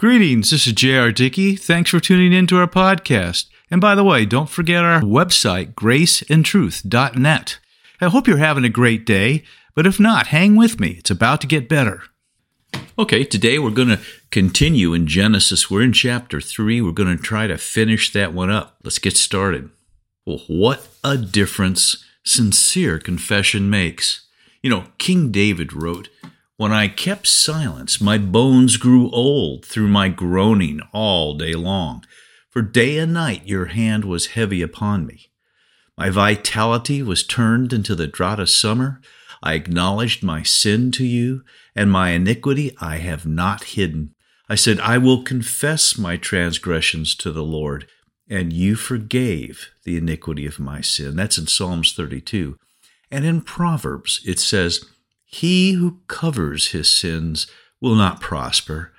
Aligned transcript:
Greetings, 0.00 0.48
this 0.48 0.66
is 0.66 0.72
J.R. 0.72 1.12
Dickey. 1.12 1.56
Thanks 1.56 1.90
for 1.90 2.00
tuning 2.00 2.32
in 2.32 2.46
to 2.46 2.56
our 2.56 2.66
podcast. 2.66 3.50
And 3.70 3.82
by 3.82 3.94
the 3.94 4.02
way, 4.02 4.24
don't 4.24 4.48
forget 4.48 4.82
our 4.82 5.02
website, 5.02 5.74
graceandtruth.net. 5.74 7.58
I 8.00 8.08
hope 8.08 8.26
you're 8.26 8.38
having 8.38 8.64
a 8.64 8.70
great 8.70 9.04
day, 9.04 9.44
but 9.74 9.86
if 9.86 10.00
not, 10.00 10.28
hang 10.28 10.56
with 10.56 10.80
me. 10.80 10.92
It's 10.92 11.10
about 11.10 11.42
to 11.42 11.46
get 11.46 11.68
better. 11.68 12.04
Okay, 12.98 13.24
today 13.24 13.58
we're 13.58 13.68
going 13.68 13.88
to 13.88 14.00
continue 14.30 14.94
in 14.94 15.06
Genesis. 15.06 15.70
We're 15.70 15.82
in 15.82 15.92
chapter 15.92 16.40
3. 16.40 16.80
We're 16.80 16.92
going 16.92 17.14
to 17.14 17.22
try 17.22 17.46
to 17.46 17.58
finish 17.58 18.10
that 18.14 18.32
one 18.32 18.48
up. 18.48 18.78
Let's 18.82 18.98
get 18.98 19.18
started. 19.18 19.68
Well, 20.24 20.40
what 20.48 20.88
a 21.04 21.18
difference 21.18 22.02
sincere 22.24 22.98
confession 22.98 23.68
makes. 23.68 24.26
You 24.62 24.70
know, 24.70 24.84
King 24.96 25.30
David 25.30 25.74
wrote, 25.74 26.08
When 26.60 26.72
I 26.72 26.88
kept 26.88 27.26
silence, 27.26 28.02
my 28.02 28.18
bones 28.18 28.76
grew 28.76 29.10
old 29.12 29.64
through 29.64 29.88
my 29.88 30.10
groaning 30.10 30.82
all 30.92 31.32
day 31.32 31.54
long. 31.54 32.04
For 32.50 32.60
day 32.60 32.98
and 32.98 33.14
night 33.14 33.48
your 33.48 33.64
hand 33.64 34.04
was 34.04 34.36
heavy 34.36 34.60
upon 34.60 35.06
me. 35.06 35.30
My 35.96 36.10
vitality 36.10 37.02
was 37.02 37.26
turned 37.26 37.72
into 37.72 37.94
the 37.94 38.06
drought 38.06 38.38
of 38.38 38.50
summer. 38.50 39.00
I 39.42 39.54
acknowledged 39.54 40.22
my 40.22 40.42
sin 40.42 40.90
to 40.90 41.06
you, 41.06 41.44
and 41.74 41.90
my 41.90 42.10
iniquity 42.10 42.76
I 42.78 42.98
have 42.98 43.24
not 43.24 43.64
hidden. 43.64 44.14
I 44.46 44.54
said, 44.54 44.80
I 44.80 44.98
will 44.98 45.22
confess 45.22 45.96
my 45.96 46.18
transgressions 46.18 47.14
to 47.14 47.32
the 47.32 47.42
Lord, 47.42 47.86
and 48.28 48.52
you 48.52 48.76
forgave 48.76 49.70
the 49.84 49.96
iniquity 49.96 50.44
of 50.44 50.60
my 50.60 50.82
sin. 50.82 51.16
That's 51.16 51.38
in 51.38 51.46
Psalms 51.46 51.94
32. 51.94 52.58
And 53.10 53.24
in 53.24 53.40
Proverbs, 53.40 54.20
it 54.26 54.38
says, 54.38 54.84
He 55.30 55.72
who 55.72 56.00
covers 56.08 56.68
his 56.68 56.88
sins 56.88 57.46
will 57.80 57.94
not 57.94 58.20
prosper, 58.20 58.92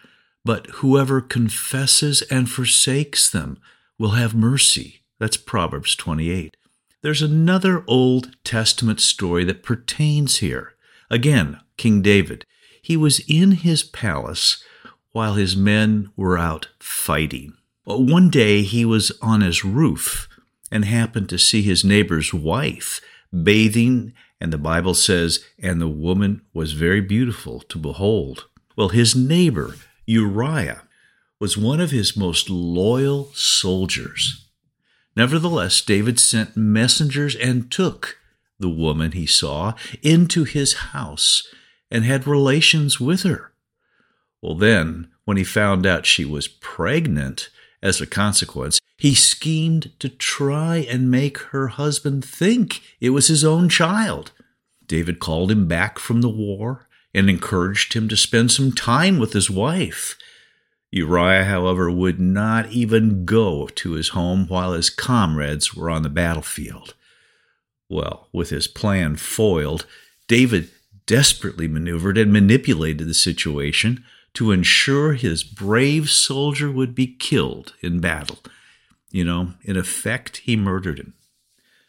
but 0.45 0.67
whoever 0.75 1.19
confesses 1.19 2.21
and 2.23 2.49
forsakes 2.49 3.29
them 3.29 3.59
will 3.99 4.11
have 4.11 4.33
mercy. 4.33 5.01
That's 5.19 5.37
Proverbs 5.37 5.95
28. 5.95 6.55
There's 7.01 7.21
another 7.21 7.83
Old 7.85 8.31
Testament 8.43 9.01
story 9.01 9.43
that 9.43 9.61
pertains 9.61 10.37
here. 10.37 10.73
Again, 11.09 11.59
King 11.77 12.01
David. 12.01 12.45
He 12.81 12.95
was 12.95 13.21
in 13.27 13.51
his 13.51 13.83
palace 13.83 14.63
while 15.11 15.33
his 15.33 15.57
men 15.57 16.11
were 16.15 16.37
out 16.37 16.69
fighting. 16.79 17.53
One 17.83 18.29
day 18.29 18.61
he 18.61 18.85
was 18.85 19.11
on 19.21 19.41
his 19.41 19.65
roof 19.65 20.29
and 20.71 20.85
happened 20.85 21.27
to 21.29 21.37
see 21.37 21.61
his 21.61 21.83
neighbor's 21.83 22.33
wife 22.33 23.01
bathing, 23.31 24.13
and 24.41 24.51
the 24.51 24.57
Bible 24.57 24.95
says, 24.95 25.45
and 25.59 25.79
the 25.79 25.87
woman 25.87 26.41
was 26.51 26.73
very 26.73 26.99
beautiful 26.99 27.61
to 27.61 27.77
behold. 27.77 28.47
Well, 28.75 28.89
his 28.89 29.15
neighbor, 29.15 29.75
Uriah, 30.07 30.81
was 31.39 31.57
one 31.57 31.79
of 31.79 31.91
his 31.91 32.17
most 32.17 32.49
loyal 32.49 33.31
soldiers. 33.35 34.49
Nevertheless, 35.15 35.79
David 35.81 36.19
sent 36.19 36.57
messengers 36.57 37.35
and 37.35 37.71
took 37.71 38.17
the 38.59 38.69
woman 38.69 39.11
he 39.11 39.27
saw 39.27 39.75
into 40.01 40.43
his 40.43 40.73
house 40.73 41.47
and 41.91 42.03
had 42.03 42.25
relations 42.25 42.99
with 42.99 43.21
her. 43.21 43.53
Well, 44.41 44.55
then, 44.55 45.11
when 45.23 45.37
he 45.37 45.43
found 45.43 45.85
out 45.85 46.07
she 46.07 46.25
was 46.25 46.47
pregnant, 46.47 47.49
as 47.83 48.01
a 48.01 48.07
consequence, 48.07 48.79
he 49.01 49.15
schemed 49.15 49.91
to 49.97 50.07
try 50.07 50.77
and 50.77 51.09
make 51.09 51.39
her 51.39 51.69
husband 51.69 52.23
think 52.23 52.83
it 52.99 53.09
was 53.09 53.29
his 53.29 53.43
own 53.43 53.67
child. 53.67 54.31
David 54.85 55.17
called 55.17 55.49
him 55.49 55.67
back 55.67 55.97
from 55.97 56.21
the 56.21 56.29
war 56.29 56.85
and 57.11 57.27
encouraged 57.27 57.93
him 57.93 58.07
to 58.07 58.15
spend 58.15 58.51
some 58.51 58.71
time 58.71 59.17
with 59.17 59.33
his 59.33 59.49
wife. 59.49 60.19
Uriah, 60.91 61.45
however, 61.45 61.89
would 61.89 62.19
not 62.19 62.69
even 62.69 63.25
go 63.25 63.65
to 63.73 63.93
his 63.93 64.09
home 64.09 64.45
while 64.47 64.73
his 64.73 64.91
comrades 64.91 65.73
were 65.73 65.89
on 65.89 66.03
the 66.03 66.07
battlefield. 66.07 66.93
Well, 67.89 68.27
with 68.31 68.51
his 68.51 68.67
plan 68.67 69.15
foiled, 69.15 69.87
David 70.27 70.69
desperately 71.07 71.67
maneuvered 71.67 72.19
and 72.19 72.31
manipulated 72.31 73.07
the 73.07 73.15
situation 73.15 74.05
to 74.35 74.51
ensure 74.51 75.13
his 75.13 75.43
brave 75.43 76.11
soldier 76.11 76.69
would 76.69 76.93
be 76.93 77.07
killed 77.07 77.73
in 77.81 77.99
battle. 77.99 78.37
You 79.11 79.23
know, 79.25 79.53
in 79.63 79.77
effect, 79.77 80.37
he 80.37 80.55
murdered 80.55 80.99
him. 80.99 81.13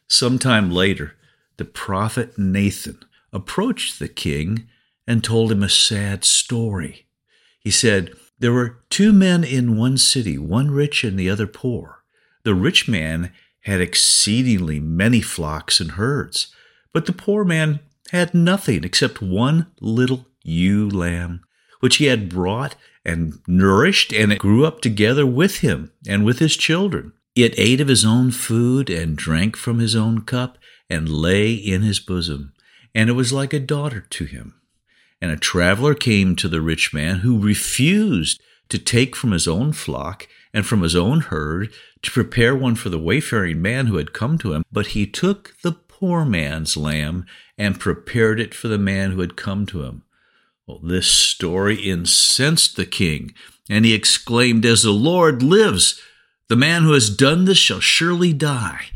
Sometime 0.08 0.70
later, 0.70 1.14
the 1.56 1.64
prophet 1.64 2.38
Nathan 2.38 2.98
approached 3.32 3.98
the 3.98 4.08
king 4.08 4.68
and 5.06 5.22
told 5.22 5.50
him 5.50 5.62
a 5.62 5.68
sad 5.68 6.24
story. 6.24 7.06
He 7.60 7.70
said, 7.70 8.12
There 8.38 8.52
were 8.52 8.78
two 8.90 9.12
men 9.12 9.44
in 9.44 9.76
one 9.76 9.98
city, 9.98 10.36
one 10.38 10.70
rich 10.70 11.04
and 11.04 11.18
the 11.18 11.30
other 11.30 11.46
poor. 11.46 12.02
The 12.42 12.54
rich 12.54 12.88
man 12.88 13.32
had 13.60 13.80
exceedingly 13.80 14.80
many 14.80 15.20
flocks 15.20 15.80
and 15.80 15.92
herds, 15.92 16.54
but 16.92 17.06
the 17.06 17.12
poor 17.12 17.44
man 17.44 17.80
had 18.10 18.34
nothing 18.34 18.84
except 18.84 19.22
one 19.22 19.68
little 19.80 20.26
ewe 20.42 20.88
lamb 20.88 21.44
which 21.82 21.96
he 21.96 22.04
had 22.04 22.28
brought 22.28 22.76
and 23.04 23.38
nourished, 23.46 24.12
and 24.12 24.32
it 24.32 24.38
grew 24.38 24.64
up 24.64 24.80
together 24.80 25.26
with 25.26 25.58
him 25.58 25.90
and 26.06 26.24
with 26.24 26.38
his 26.38 26.56
children. 26.56 27.12
It 27.34 27.54
ate 27.56 27.80
of 27.80 27.88
his 27.88 28.04
own 28.04 28.30
food 28.30 28.90
and 28.90 29.16
drank 29.16 29.56
from 29.56 29.78
his 29.78 29.96
own 29.96 30.22
cup 30.22 30.58
and 30.90 31.08
lay 31.08 31.52
in 31.54 31.82
his 31.82 31.98
bosom, 31.98 32.52
and 32.94 33.08
it 33.08 33.14
was 33.14 33.32
like 33.32 33.52
a 33.52 33.60
daughter 33.60 34.06
to 34.10 34.24
him. 34.24 34.54
And 35.20 35.30
a 35.30 35.36
traveler 35.36 35.94
came 35.94 36.36
to 36.36 36.48
the 36.48 36.60
rich 36.60 36.92
man 36.92 37.20
who 37.20 37.38
refused 37.38 38.40
to 38.68 38.78
take 38.78 39.16
from 39.16 39.32
his 39.32 39.48
own 39.48 39.72
flock 39.72 40.28
and 40.52 40.66
from 40.66 40.82
his 40.82 40.94
own 40.94 41.20
herd 41.20 41.72
to 42.02 42.10
prepare 42.10 42.54
one 42.54 42.74
for 42.74 42.88
the 42.88 42.98
wayfaring 42.98 43.62
man 43.62 43.86
who 43.86 43.96
had 43.96 44.12
come 44.12 44.36
to 44.38 44.52
him, 44.52 44.64
but 44.70 44.88
he 44.88 45.06
took 45.06 45.54
the 45.62 45.72
poor 45.72 46.24
man's 46.24 46.76
lamb 46.76 47.24
and 47.56 47.80
prepared 47.80 48.40
it 48.40 48.54
for 48.54 48.68
the 48.68 48.78
man 48.78 49.12
who 49.12 49.20
had 49.20 49.36
come 49.36 49.64
to 49.66 49.84
him. 49.84 50.02
Well, 50.72 50.80
this 50.82 51.06
story 51.06 51.76
incensed 51.76 52.76
the 52.76 52.86
king, 52.86 53.34
and 53.68 53.84
he 53.84 53.92
exclaimed, 53.92 54.64
As 54.64 54.82
the 54.82 54.90
Lord 54.90 55.42
lives, 55.42 56.00
the 56.48 56.56
man 56.56 56.82
who 56.82 56.92
has 56.92 57.14
done 57.14 57.44
this 57.44 57.58
shall 57.58 57.80
surely 57.80 58.32
die. 58.32 58.86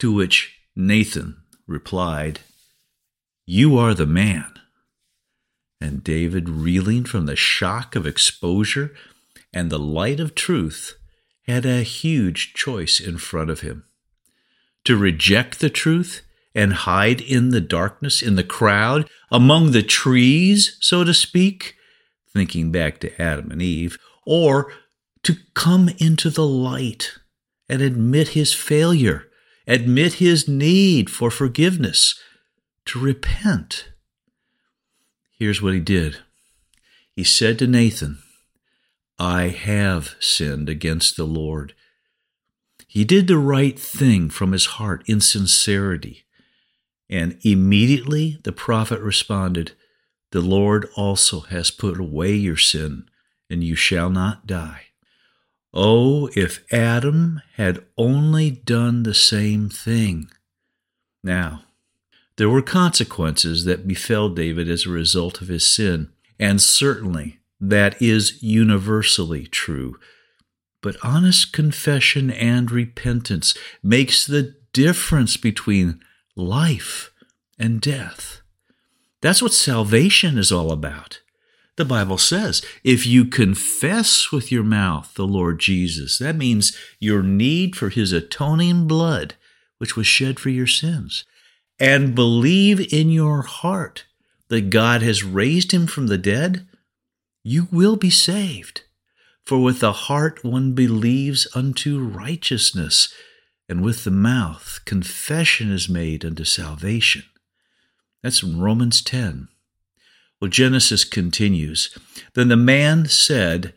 To 0.00 0.12
which 0.12 0.58
Nathan 0.74 1.36
replied, 1.68 2.40
You 3.46 3.78
are 3.78 3.94
the 3.94 4.06
man. 4.06 4.52
And 5.80 6.02
David, 6.02 6.48
reeling 6.48 7.04
from 7.04 7.26
the 7.26 7.36
shock 7.36 7.94
of 7.94 8.08
exposure 8.08 8.92
and 9.52 9.70
the 9.70 9.78
light 9.78 10.18
of 10.18 10.34
truth, 10.34 10.96
had 11.46 11.64
a 11.64 11.84
huge 11.84 12.54
choice 12.54 12.98
in 12.98 13.18
front 13.18 13.50
of 13.50 13.60
him. 13.60 13.84
To 14.84 14.96
reject 14.96 15.60
the 15.60 15.70
truth 15.70 16.22
and 16.54 16.72
hide 16.72 17.20
in 17.20 17.50
the 17.50 17.60
darkness, 17.60 18.22
in 18.22 18.36
the 18.36 18.44
crowd, 18.44 19.08
among 19.30 19.70
the 19.70 19.82
trees, 19.82 20.76
so 20.80 21.04
to 21.04 21.14
speak, 21.14 21.76
thinking 22.32 22.72
back 22.72 22.98
to 23.00 23.22
Adam 23.22 23.50
and 23.50 23.62
Eve, 23.62 23.98
or 24.26 24.72
to 25.22 25.36
come 25.54 25.90
into 25.98 26.30
the 26.30 26.46
light 26.46 27.12
and 27.68 27.80
admit 27.82 28.28
his 28.28 28.52
failure, 28.52 29.28
admit 29.66 30.14
his 30.14 30.48
need 30.48 31.10
for 31.10 31.30
forgiveness, 31.30 32.18
to 32.86 32.98
repent. 32.98 33.90
Here's 35.38 35.62
what 35.62 35.74
he 35.74 35.80
did 35.80 36.18
He 37.14 37.24
said 37.24 37.58
to 37.60 37.66
Nathan, 37.66 38.18
I 39.18 39.48
have 39.48 40.16
sinned 40.18 40.68
against 40.68 41.16
the 41.16 41.26
Lord. 41.26 41.74
He 42.88 43.04
did 43.04 43.28
the 43.28 43.38
right 43.38 43.78
thing 43.78 44.30
from 44.30 44.50
his 44.50 44.66
heart 44.66 45.04
in 45.06 45.20
sincerity. 45.20 46.24
And 47.10 47.38
immediately 47.42 48.38
the 48.44 48.52
prophet 48.52 49.00
responded, 49.00 49.72
The 50.30 50.40
Lord 50.40 50.88
also 50.96 51.40
has 51.40 51.72
put 51.72 51.98
away 51.98 52.34
your 52.34 52.56
sin, 52.56 53.10
and 53.50 53.64
you 53.64 53.74
shall 53.74 54.08
not 54.08 54.46
die. 54.46 54.82
Oh, 55.74 56.30
if 56.36 56.64
Adam 56.72 57.42
had 57.56 57.84
only 57.98 58.50
done 58.50 59.02
the 59.02 59.14
same 59.14 59.68
thing. 59.68 60.30
Now, 61.22 61.64
there 62.36 62.48
were 62.48 62.62
consequences 62.62 63.64
that 63.64 63.88
befell 63.88 64.28
David 64.28 64.70
as 64.70 64.86
a 64.86 64.90
result 64.90 65.40
of 65.40 65.48
his 65.48 65.66
sin, 65.66 66.10
and 66.38 66.62
certainly 66.62 67.40
that 67.60 68.00
is 68.00 68.42
universally 68.42 69.46
true. 69.46 69.98
But 70.80 70.96
honest 71.02 71.52
confession 71.52 72.30
and 72.30 72.70
repentance 72.70 73.54
makes 73.82 74.26
the 74.26 74.54
difference 74.72 75.36
between 75.36 76.00
life 76.36 77.10
and 77.58 77.80
death. 77.80 78.40
That's 79.20 79.42
what 79.42 79.52
salvation 79.52 80.38
is 80.38 80.50
all 80.50 80.72
about. 80.72 81.20
The 81.76 81.84
Bible 81.84 82.18
says 82.18 82.62
if 82.84 83.06
you 83.06 83.24
confess 83.24 84.32
with 84.32 84.52
your 84.52 84.62
mouth 84.62 85.14
the 85.14 85.26
Lord 85.26 85.60
Jesus, 85.60 86.18
that 86.18 86.36
means 86.36 86.76
your 86.98 87.22
need 87.22 87.76
for 87.76 87.88
his 87.88 88.12
atoning 88.12 88.86
blood, 88.86 89.34
which 89.78 89.96
was 89.96 90.06
shed 90.06 90.38
for 90.38 90.50
your 90.50 90.66
sins, 90.66 91.24
and 91.78 92.14
believe 92.14 92.92
in 92.92 93.10
your 93.10 93.42
heart 93.42 94.04
that 94.48 94.70
God 94.70 95.00
has 95.00 95.24
raised 95.24 95.72
him 95.72 95.86
from 95.86 96.08
the 96.08 96.18
dead, 96.18 96.66
you 97.42 97.68
will 97.70 97.96
be 97.96 98.10
saved. 98.10 98.82
For 99.46 99.58
with 99.62 99.80
the 99.80 99.92
heart 99.92 100.44
one 100.44 100.74
believes 100.74 101.48
unto 101.54 101.98
righteousness, 101.98 103.12
and 103.70 103.82
with 103.82 104.02
the 104.02 104.10
mouth 104.10 104.80
confession 104.84 105.70
is 105.70 105.88
made 105.88 106.24
unto 106.24 106.42
salvation. 106.42 107.22
That's 108.20 108.40
from 108.40 108.60
Romans 108.60 109.00
10. 109.00 109.46
Well, 110.40 110.50
Genesis 110.50 111.04
continues. 111.04 111.96
Then 112.34 112.48
the 112.48 112.56
man 112.56 113.06
said, 113.06 113.72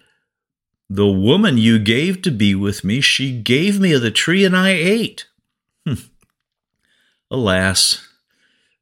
The 0.90 1.07
woman 1.07 1.60
you 1.60 1.78
gave 1.78 2.24
to 2.24 2.31
be 2.31 2.56
with 2.56 2.84
me, 2.84 3.01
she 3.01 3.40
gave 3.40 3.80
me 3.80 3.94
of 3.94 4.01
the 4.01 4.10
tree, 4.10 4.44
and 4.44 4.57
I 4.57 4.72
ate. 4.72 5.28
Hmm. 5.86 5.94
Alas, 7.30 8.07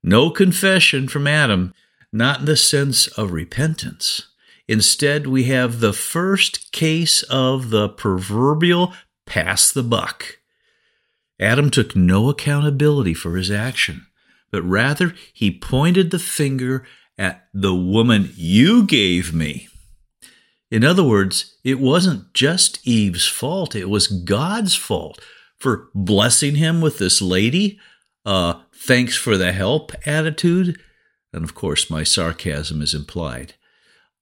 no 0.01 0.29
confession 0.29 1.09
from 1.09 1.27
Adam, 1.27 1.73
not 2.13 2.39
in 2.39 2.45
the 2.45 2.55
sense 2.55 3.07
of 3.07 3.33
repentance. 3.33 4.29
Instead, 4.65 5.27
we 5.27 5.43
have 5.45 5.81
the 5.81 5.93
first 5.93 6.71
case 6.71 7.21
of 7.23 7.69
the 7.69 7.89
proverbial 7.89 8.93
pass 9.25 9.69
the 9.71 9.83
buck. 9.83 10.37
Adam 11.41 11.71
took 11.71 11.95
no 11.95 12.29
accountability 12.29 13.15
for 13.15 13.35
his 13.35 13.49
action, 13.49 14.05
but 14.51 14.61
rather 14.61 15.15
he 15.33 15.51
pointed 15.51 16.11
the 16.11 16.19
finger 16.19 16.85
at 17.17 17.47
the 17.53 17.75
woman 17.75 18.31
you 18.35 18.85
gave 18.85 19.33
me. 19.33 19.67
In 20.69 20.85
other 20.85 21.03
words, 21.03 21.57
it 21.63 21.79
wasn't 21.79 22.33
just 22.33 22.85
Eve's 22.88 23.27
fault, 23.27 23.75
it 23.75 23.89
was 23.89 24.07
God's 24.07 24.75
fault 24.75 25.19
for 25.57 25.89
blessing 25.93 26.55
him 26.55 26.79
with 26.79 26.97
this 26.97 27.21
lady, 27.21 27.79
uh, 28.25 28.61
thanks 28.73 29.15
for 29.15 29.38
the 29.38 29.51
help 29.51 29.91
attitude. 30.05 30.79
And 31.33 31.43
of 31.43 31.55
course, 31.55 31.89
my 31.89 32.03
sarcasm 32.03 32.81
is 32.81 32.93
implied. 32.93 33.53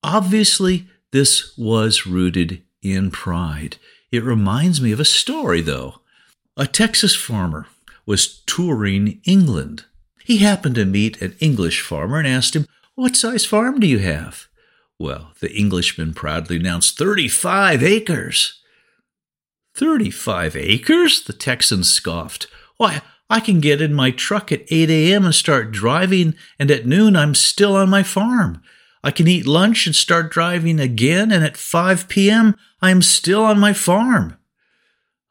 Obviously, 0.03 0.87
this 1.11 1.57
was 1.57 2.05
rooted 2.05 2.63
in 2.81 3.11
pride. 3.11 3.77
It 4.11 4.23
reminds 4.23 4.81
me 4.81 4.91
of 4.91 4.99
a 4.99 5.05
story, 5.05 5.61
though. 5.61 5.98
A 6.59 6.67
Texas 6.67 7.15
farmer 7.15 7.67
was 8.05 8.41
touring 8.45 9.21
England. 9.23 9.85
He 10.25 10.39
happened 10.39 10.75
to 10.75 10.83
meet 10.83 11.21
an 11.21 11.37
English 11.39 11.79
farmer 11.79 12.19
and 12.19 12.27
asked 12.27 12.53
him, 12.53 12.65
What 12.95 13.15
size 13.15 13.45
farm 13.45 13.79
do 13.79 13.87
you 13.87 13.99
have? 13.99 14.49
Well, 14.99 15.31
the 15.39 15.53
Englishman 15.53 16.13
proudly 16.13 16.57
announced, 16.57 16.97
35 16.97 17.81
acres. 17.81 18.61
35 19.75 20.57
acres? 20.57 21.23
The 21.23 21.31
Texan 21.31 21.85
scoffed. 21.85 22.47
Why, 22.75 23.03
I 23.29 23.39
can 23.39 23.61
get 23.61 23.79
in 23.79 23.93
my 23.93 24.11
truck 24.11 24.51
at 24.51 24.69
8 24.69 24.89
a.m. 24.89 25.23
and 25.23 25.33
start 25.33 25.71
driving, 25.71 26.35
and 26.59 26.69
at 26.69 26.85
noon 26.85 27.15
I'm 27.15 27.35
still 27.35 27.77
on 27.77 27.89
my 27.89 28.03
farm. 28.03 28.61
I 29.01 29.11
can 29.11 29.29
eat 29.29 29.47
lunch 29.47 29.85
and 29.85 29.95
start 29.95 30.29
driving 30.29 30.81
again, 30.81 31.31
and 31.31 31.41
at 31.41 31.55
5 31.55 32.09
p.m. 32.09 32.57
I 32.81 32.91
am 32.91 33.01
still 33.01 33.45
on 33.45 33.61
my 33.61 33.71
farm. 33.71 34.35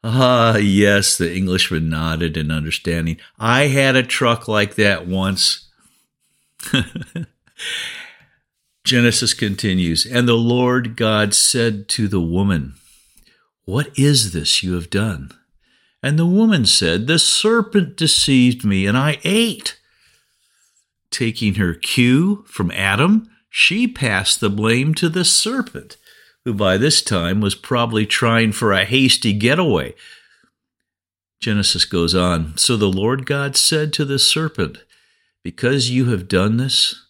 Ah, 0.03 0.55
yes, 0.57 1.17
the 1.17 1.35
Englishman 1.35 1.89
nodded 1.89 2.37
in 2.37 2.51
understanding. 2.51 3.17
I 3.37 3.67
had 3.67 3.95
a 3.95 4.03
truck 4.03 4.47
like 4.47 4.75
that 4.75 5.07
once. 5.07 5.69
Genesis 8.85 9.33
continues 9.33 10.05
And 10.05 10.27
the 10.27 10.33
Lord 10.33 10.95
God 10.95 11.33
said 11.33 11.87
to 11.89 12.07
the 12.07 12.21
woman, 12.21 12.75
What 13.65 13.89
is 13.97 14.31
this 14.31 14.63
you 14.63 14.73
have 14.73 14.89
done? 14.89 15.31
And 16.01 16.17
the 16.17 16.25
woman 16.25 16.65
said, 16.65 17.07
The 17.07 17.19
serpent 17.19 17.97
deceived 17.97 18.63
me, 18.63 18.85
and 18.85 18.97
I 18.97 19.19
ate. 19.23 19.79
Taking 21.11 21.55
her 21.55 21.73
cue 21.73 22.45
from 22.47 22.71
Adam, 22.71 23.29
she 23.49 23.87
passed 23.87 24.39
the 24.39 24.49
blame 24.49 24.93
to 24.95 25.09
the 25.09 25.25
serpent, 25.25 25.97
who 26.49 26.53
by 26.55 26.77
this 26.77 27.03
time 27.03 27.41
was 27.41 27.53
probably 27.53 28.07
trying 28.07 28.51
for 28.51 28.73
a 28.73 28.83
hasty 28.83 29.33
getaway. 29.33 29.93
Genesis 31.39 31.85
goes 31.85 32.15
on 32.15 32.57
So 32.57 32.75
the 32.75 32.89
Lord 32.89 33.27
God 33.27 33.55
said 33.55 33.93
to 33.93 34.03
the 34.03 34.17
serpent, 34.17 34.79
Because 35.43 35.91
you 35.91 36.05
have 36.05 36.27
done 36.27 36.57
this, 36.57 37.05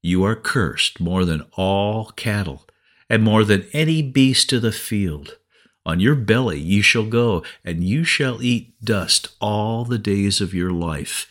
you 0.00 0.22
are 0.22 0.36
cursed 0.36 1.00
more 1.00 1.24
than 1.24 1.42
all 1.56 2.12
cattle, 2.14 2.68
and 3.10 3.24
more 3.24 3.42
than 3.42 3.66
any 3.72 4.00
beast 4.00 4.52
of 4.52 4.62
the 4.62 4.70
field. 4.70 5.38
On 5.84 5.98
your 5.98 6.14
belly 6.14 6.60
you 6.60 6.80
shall 6.80 7.06
go, 7.06 7.42
and 7.64 7.82
you 7.82 8.04
shall 8.04 8.44
eat 8.44 8.80
dust 8.84 9.34
all 9.40 9.84
the 9.84 9.98
days 9.98 10.40
of 10.40 10.54
your 10.54 10.70
life. 10.70 11.28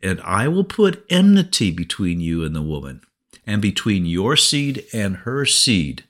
And 0.00 0.20
I 0.20 0.46
will 0.46 0.62
put 0.62 1.04
enmity 1.10 1.72
between 1.72 2.20
you 2.20 2.44
and 2.44 2.54
the 2.54 2.62
woman, 2.62 3.00
and 3.44 3.60
between 3.60 4.06
your 4.06 4.36
seed 4.36 4.84
and 4.92 5.16
her 5.16 5.44
seed. 5.44 6.04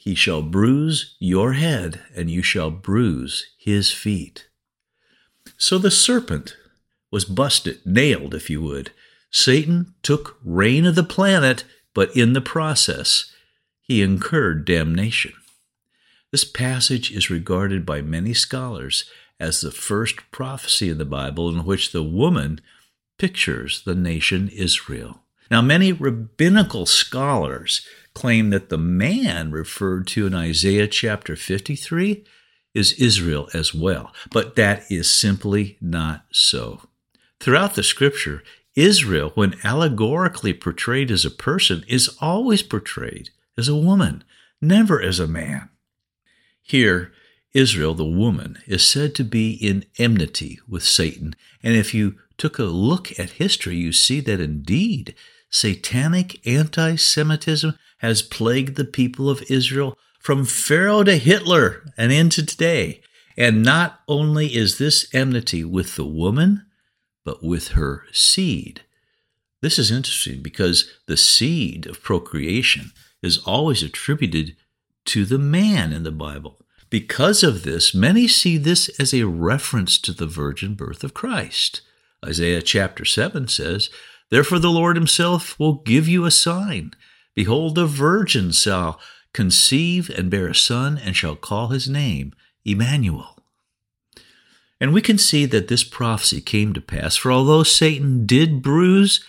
He 0.00 0.14
shall 0.14 0.40
bruise 0.40 1.14
your 1.18 1.52
head, 1.52 2.00
and 2.16 2.30
you 2.30 2.42
shall 2.42 2.70
bruise 2.70 3.48
his 3.58 3.92
feet. 3.92 4.48
So 5.58 5.76
the 5.76 5.90
serpent 5.90 6.56
was 7.10 7.26
busted, 7.26 7.84
nailed, 7.84 8.34
if 8.34 8.48
you 8.48 8.62
would. 8.62 8.92
Satan 9.30 9.92
took 10.02 10.38
reign 10.42 10.86
of 10.86 10.94
the 10.94 11.02
planet, 11.02 11.64
but 11.92 12.16
in 12.16 12.32
the 12.32 12.40
process, 12.40 13.30
he 13.82 14.00
incurred 14.00 14.64
damnation. 14.64 15.34
This 16.30 16.44
passage 16.44 17.10
is 17.10 17.28
regarded 17.28 17.84
by 17.84 18.00
many 18.00 18.32
scholars 18.32 19.04
as 19.38 19.60
the 19.60 19.70
first 19.70 20.30
prophecy 20.30 20.88
in 20.88 20.96
the 20.96 21.04
Bible 21.04 21.50
in 21.50 21.66
which 21.66 21.92
the 21.92 22.02
woman 22.02 22.62
pictures 23.18 23.82
the 23.82 23.94
nation 23.94 24.48
Israel. 24.48 25.19
Now, 25.50 25.60
many 25.60 25.92
rabbinical 25.92 26.86
scholars 26.86 27.84
claim 28.14 28.50
that 28.50 28.68
the 28.68 28.78
man 28.78 29.50
referred 29.50 30.06
to 30.08 30.26
in 30.26 30.34
Isaiah 30.34 30.86
chapter 30.86 31.34
53 31.34 32.24
is 32.72 32.92
Israel 32.94 33.48
as 33.52 33.74
well, 33.74 34.12
but 34.30 34.54
that 34.54 34.84
is 34.88 35.10
simply 35.10 35.76
not 35.80 36.24
so. 36.30 36.82
Throughout 37.40 37.74
the 37.74 37.82
scripture, 37.82 38.44
Israel, 38.76 39.32
when 39.34 39.56
allegorically 39.64 40.54
portrayed 40.54 41.10
as 41.10 41.24
a 41.24 41.30
person, 41.30 41.84
is 41.88 42.16
always 42.20 42.62
portrayed 42.62 43.30
as 43.58 43.68
a 43.68 43.74
woman, 43.74 44.22
never 44.60 45.02
as 45.02 45.18
a 45.18 45.26
man. 45.26 45.68
Here, 46.62 47.12
Israel, 47.52 47.94
the 47.94 48.04
woman, 48.04 48.58
is 48.66 48.86
said 48.86 49.16
to 49.16 49.24
be 49.24 49.50
in 49.52 49.84
enmity 49.98 50.60
with 50.68 50.84
Satan. 50.84 51.34
And 51.64 51.74
if 51.74 51.92
you 51.92 52.14
took 52.38 52.60
a 52.60 52.64
look 52.64 53.18
at 53.18 53.30
history, 53.30 53.74
you 53.76 53.92
see 53.92 54.20
that 54.20 54.40
indeed 54.40 55.16
satanic 55.50 56.46
anti 56.46 56.96
Semitism 56.96 57.76
has 57.98 58.22
plagued 58.22 58.76
the 58.76 58.84
people 58.84 59.28
of 59.28 59.42
Israel 59.50 59.96
from 60.18 60.44
Pharaoh 60.44 61.04
to 61.04 61.16
Hitler 61.16 61.84
and 61.96 62.12
into 62.12 62.44
today. 62.44 63.02
And 63.36 63.62
not 63.62 64.00
only 64.08 64.54
is 64.54 64.78
this 64.78 65.08
enmity 65.14 65.64
with 65.64 65.96
the 65.96 66.04
woman, 66.04 66.66
but 67.24 67.42
with 67.42 67.68
her 67.68 68.04
seed. 68.12 68.82
This 69.62 69.78
is 69.78 69.90
interesting 69.90 70.42
because 70.42 70.90
the 71.06 71.16
seed 71.16 71.86
of 71.86 72.02
procreation 72.02 72.92
is 73.22 73.38
always 73.38 73.82
attributed 73.82 74.56
to 75.06 75.24
the 75.24 75.38
man 75.38 75.92
in 75.92 76.02
the 76.02 76.12
Bible. 76.12 76.58
Because 76.88 77.42
of 77.42 77.62
this, 77.62 77.94
many 77.94 78.26
see 78.26 78.56
this 78.56 78.88
as 79.00 79.14
a 79.14 79.26
reference 79.26 79.98
to 79.98 80.12
the 80.12 80.26
virgin 80.26 80.74
birth 80.74 81.04
of 81.04 81.14
Christ. 81.14 81.82
Isaiah 82.24 82.62
chapter 82.62 83.04
7 83.04 83.48
says, 83.48 83.90
Therefore 84.30 84.58
the 84.58 84.70
Lord 84.70 84.96
himself 84.96 85.58
will 85.58 85.74
give 85.74 86.08
you 86.08 86.24
a 86.24 86.30
sign. 86.30 86.92
Behold, 87.34 87.74
the 87.74 87.86
virgin 87.86 88.52
shall 88.52 89.00
conceive 89.32 90.10
and 90.10 90.30
bear 90.30 90.48
a 90.48 90.54
son, 90.54 90.98
and 90.98 91.14
shall 91.14 91.36
call 91.36 91.68
his 91.68 91.88
name 91.88 92.32
Emmanuel. 92.64 93.36
And 94.80 94.92
we 94.92 95.02
can 95.02 95.18
see 95.18 95.46
that 95.46 95.68
this 95.68 95.84
prophecy 95.84 96.40
came 96.40 96.72
to 96.72 96.80
pass, 96.80 97.16
for 97.16 97.30
although 97.30 97.62
Satan 97.62 98.26
did 98.26 98.62
bruise 98.62 99.22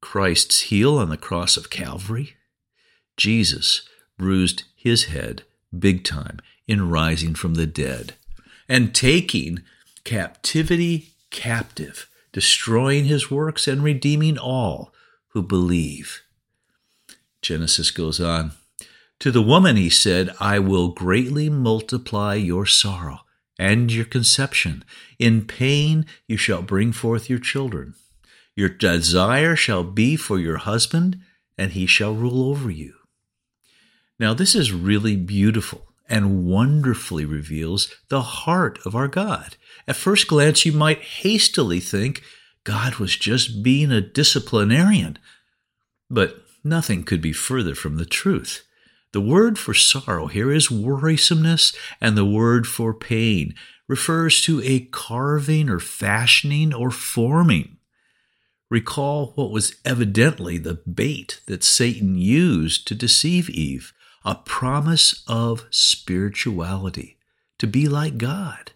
Christ's 0.00 0.62
heel 0.62 0.98
on 0.98 1.08
the 1.08 1.16
cross 1.16 1.56
of 1.56 1.70
Calvary, 1.70 2.34
Jesus 3.16 3.88
bruised 4.18 4.64
his 4.76 5.04
head 5.04 5.44
big 5.76 6.04
time 6.04 6.40
in 6.66 6.90
rising 6.90 7.34
from 7.34 7.54
the 7.54 7.66
dead 7.66 8.14
and 8.68 8.94
taking 8.94 9.62
captivity 10.04 11.12
captive, 11.30 12.08
destroying 12.32 13.04
his 13.04 13.30
works 13.30 13.68
and 13.68 13.82
redeeming 13.82 14.38
all 14.38 14.92
who 15.28 15.42
believe. 15.42 16.22
Genesis 17.40 17.90
goes 17.90 18.20
on. 18.20 18.52
To 19.20 19.30
the 19.30 19.42
woman 19.42 19.76
he 19.76 19.90
said, 19.90 20.34
I 20.40 20.58
will 20.58 20.88
greatly 20.88 21.48
multiply 21.48 22.34
your 22.34 22.66
sorrow 22.66 23.20
and 23.58 23.92
your 23.92 24.04
conception. 24.04 24.84
In 25.18 25.46
pain 25.46 26.06
you 26.26 26.36
shall 26.36 26.62
bring 26.62 26.92
forth 26.92 27.30
your 27.30 27.38
children. 27.38 27.94
Your 28.56 28.68
desire 28.68 29.56
shall 29.56 29.84
be 29.84 30.16
for 30.16 30.38
your 30.38 30.58
husband, 30.58 31.20
and 31.56 31.72
he 31.72 31.86
shall 31.86 32.14
rule 32.14 32.50
over 32.50 32.70
you. 32.70 32.94
Now, 34.18 34.34
this 34.34 34.54
is 34.54 34.72
really 34.72 35.16
beautiful 35.16 35.91
and 36.12 36.44
wonderfully 36.44 37.24
reveals 37.24 37.90
the 38.10 38.20
heart 38.20 38.78
of 38.84 38.94
our 38.94 39.08
God. 39.08 39.56
At 39.88 39.96
first 39.96 40.28
glance, 40.28 40.66
you 40.66 40.72
might 40.72 41.00
hastily 41.00 41.80
think 41.80 42.22
God 42.64 42.96
was 42.96 43.16
just 43.16 43.62
being 43.62 43.90
a 43.90 44.02
disciplinarian, 44.02 45.18
but 46.10 46.36
nothing 46.62 47.02
could 47.02 47.22
be 47.22 47.32
further 47.32 47.74
from 47.74 47.96
the 47.96 48.04
truth. 48.04 48.62
The 49.14 49.22
word 49.22 49.58
for 49.58 49.72
sorrow 49.72 50.26
here 50.26 50.52
is 50.52 50.68
worrisomeness, 50.68 51.74
and 51.98 52.16
the 52.16 52.26
word 52.26 52.66
for 52.66 52.92
pain 52.92 53.54
refers 53.88 54.42
to 54.42 54.60
a 54.62 54.80
carving 54.80 55.70
or 55.70 55.80
fashioning 55.80 56.74
or 56.74 56.90
forming. 56.90 57.78
Recall 58.70 59.32
what 59.34 59.50
was 59.50 59.76
evidently 59.86 60.58
the 60.58 60.74
bait 60.74 61.40
that 61.46 61.64
Satan 61.64 62.16
used 62.16 62.86
to 62.88 62.94
deceive 62.94 63.48
Eve 63.48 63.94
a 64.24 64.34
promise 64.34 65.22
of 65.26 65.66
spirituality, 65.70 67.18
to 67.58 67.66
be 67.66 67.88
like 67.88 68.18
God. 68.18 68.72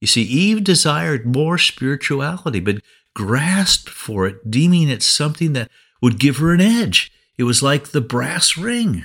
You 0.00 0.06
see, 0.06 0.22
Eve 0.22 0.64
desired 0.64 1.26
more 1.26 1.58
spirituality, 1.58 2.60
but 2.60 2.82
grasped 3.14 3.88
for 3.88 4.26
it, 4.26 4.50
deeming 4.50 4.88
it 4.88 5.02
something 5.02 5.52
that 5.52 5.70
would 6.00 6.18
give 6.18 6.38
her 6.38 6.52
an 6.52 6.60
edge. 6.60 7.12
It 7.38 7.44
was 7.44 7.62
like 7.62 7.88
the 7.88 8.00
brass 8.00 8.56
ring. 8.56 9.04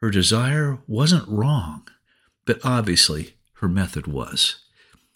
Her 0.00 0.10
desire 0.10 0.78
wasn't 0.86 1.28
wrong, 1.28 1.88
but 2.44 2.60
obviously 2.64 3.34
her 3.54 3.68
method 3.68 4.06
was. 4.06 4.56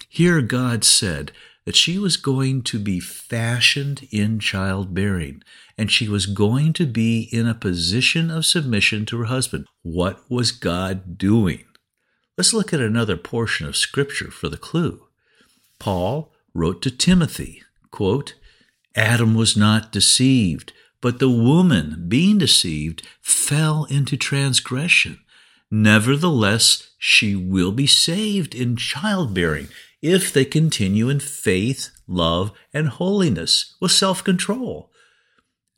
Here 0.09 0.41
God 0.41 0.83
said 0.83 1.33
that 1.67 1.77
she 1.77 1.99
was 1.99 2.17
going 2.17 2.63
to 2.63 2.79
be 2.79 2.99
fashioned 2.99 4.09
in 4.11 4.41
childbearing, 4.41 5.43
and 5.81 5.91
she 5.91 6.11
was 6.11 6.27
going 6.27 6.75
to 6.75 6.85
be 6.85 7.31
in 7.33 7.49
a 7.49 7.55
position 7.55 8.31
of 8.31 8.45
submission 8.45 9.07
to 9.07 9.17
her 9.17 9.25
husband. 9.25 9.67
What 9.81 10.21
was 10.31 10.53
God 10.53 11.17
doing? 11.17 11.65
Let's 12.37 12.53
look 12.53 12.75
at 12.75 12.81
another 12.81 13.17
portion 13.17 13.67
of 13.67 13.79
Scripture 13.79 14.31
for 14.31 14.51
the 14.51 14.59
clue. 14.59 15.07
Paul 15.79 16.35
wrote 16.53 16.83
to 16.83 16.91
Timothy, 16.91 17.63
quote, 17.91 18.35
Adam 18.95 19.35
was 19.35 19.57
not 19.57 19.91
deceived, 19.91 20.75
but 21.01 21.19
the 21.19 21.31
woman, 21.31 22.05
being 22.09 22.37
deceived, 22.37 23.09
fell 23.23 23.87
into 23.87 24.19
transgression. 24.19 25.19
Nevertheless, 25.71 26.91
she 26.99 27.35
will 27.35 27.73
be 27.73 27.87
saved 27.87 28.55
in 28.55 28.77
childbearing 28.77 29.69
if 30.03 30.31
they 30.31 30.45
continue 30.45 31.09
in 31.09 31.21
faith, 31.21 31.89
love, 32.07 32.53
and 32.75 32.89
holiness 32.89 33.77
with 33.81 33.93
self 33.93 34.23
control. 34.23 34.90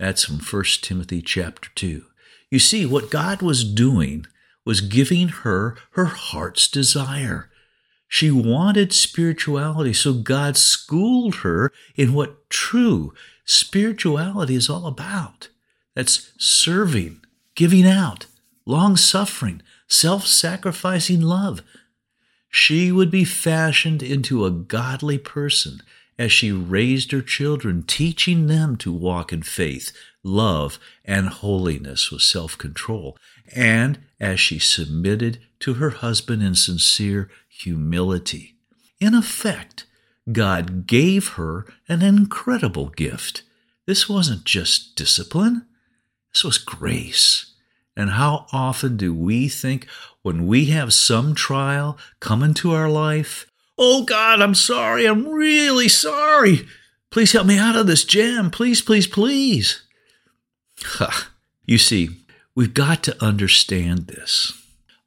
That's 0.02 0.24
from 0.24 0.40
1 0.40 0.64
Timothy 0.82 1.22
chapter 1.22 1.70
2. 1.76 2.04
You 2.50 2.58
see, 2.58 2.84
what 2.84 3.08
God 3.08 3.40
was 3.40 3.62
doing 3.62 4.26
was 4.64 4.80
giving 4.80 5.28
her 5.28 5.76
her 5.92 6.06
heart's 6.06 6.66
desire. 6.66 7.48
She 8.08 8.28
wanted 8.28 8.92
spirituality, 8.92 9.92
so 9.92 10.12
God 10.12 10.56
schooled 10.56 11.36
her 11.36 11.70
in 11.94 12.14
what 12.14 12.50
true 12.50 13.14
spirituality 13.44 14.56
is 14.56 14.68
all 14.68 14.88
about. 14.88 15.50
That's 15.94 16.32
serving, 16.36 17.20
giving 17.54 17.86
out, 17.86 18.26
long 18.66 18.96
suffering, 18.96 19.62
self 19.86 20.26
sacrificing 20.26 21.20
love. 21.20 21.62
She 22.50 22.90
would 22.90 23.12
be 23.12 23.24
fashioned 23.24 24.02
into 24.02 24.44
a 24.44 24.50
godly 24.50 25.18
person 25.18 25.80
as 26.18 26.32
she 26.32 26.52
raised 26.52 27.12
her 27.12 27.22
children, 27.22 27.82
teaching 27.82 28.46
them 28.46 28.76
to 28.76 28.92
walk 28.92 29.32
in 29.32 29.42
faith, 29.42 29.92
love, 30.22 30.78
and 31.04 31.28
holiness 31.28 32.10
with 32.10 32.22
self 32.22 32.56
control, 32.58 33.16
and 33.54 33.98
as 34.20 34.38
she 34.38 34.58
submitted 34.58 35.38
to 35.60 35.74
her 35.74 35.90
husband 35.90 36.42
in 36.42 36.54
sincere 36.54 37.30
humility. 37.48 38.56
In 39.00 39.14
effect, 39.14 39.86
God 40.30 40.86
gave 40.86 41.30
her 41.30 41.66
an 41.88 42.02
incredible 42.02 42.88
gift. 42.88 43.42
This 43.86 44.08
wasn't 44.08 44.44
just 44.44 44.94
discipline, 44.94 45.66
this 46.32 46.44
was 46.44 46.58
grace. 46.58 47.52
And 47.96 48.10
how 48.10 48.46
often 48.52 48.96
do 48.96 49.12
we 49.12 49.48
think 49.48 49.86
when 50.22 50.46
we 50.46 50.66
have 50.66 50.94
some 50.94 51.34
trial 51.34 51.98
come 52.20 52.42
into 52.42 52.72
our 52.72 52.88
life, 52.88 53.46
Oh 53.78 54.04
God, 54.04 54.40
I'm 54.40 54.54
sorry, 54.54 55.06
I'm 55.06 55.26
really 55.28 55.88
sorry. 55.88 56.66
Please 57.10 57.32
help 57.32 57.46
me 57.46 57.58
out 57.58 57.76
of 57.76 57.86
this 57.86 58.04
jam. 58.04 58.50
Please, 58.50 58.80
please, 58.80 59.06
please. 59.06 59.82
you 61.66 61.78
see, 61.78 62.10
we've 62.54 62.74
got 62.74 63.02
to 63.04 63.24
understand 63.24 64.06
this. 64.06 64.52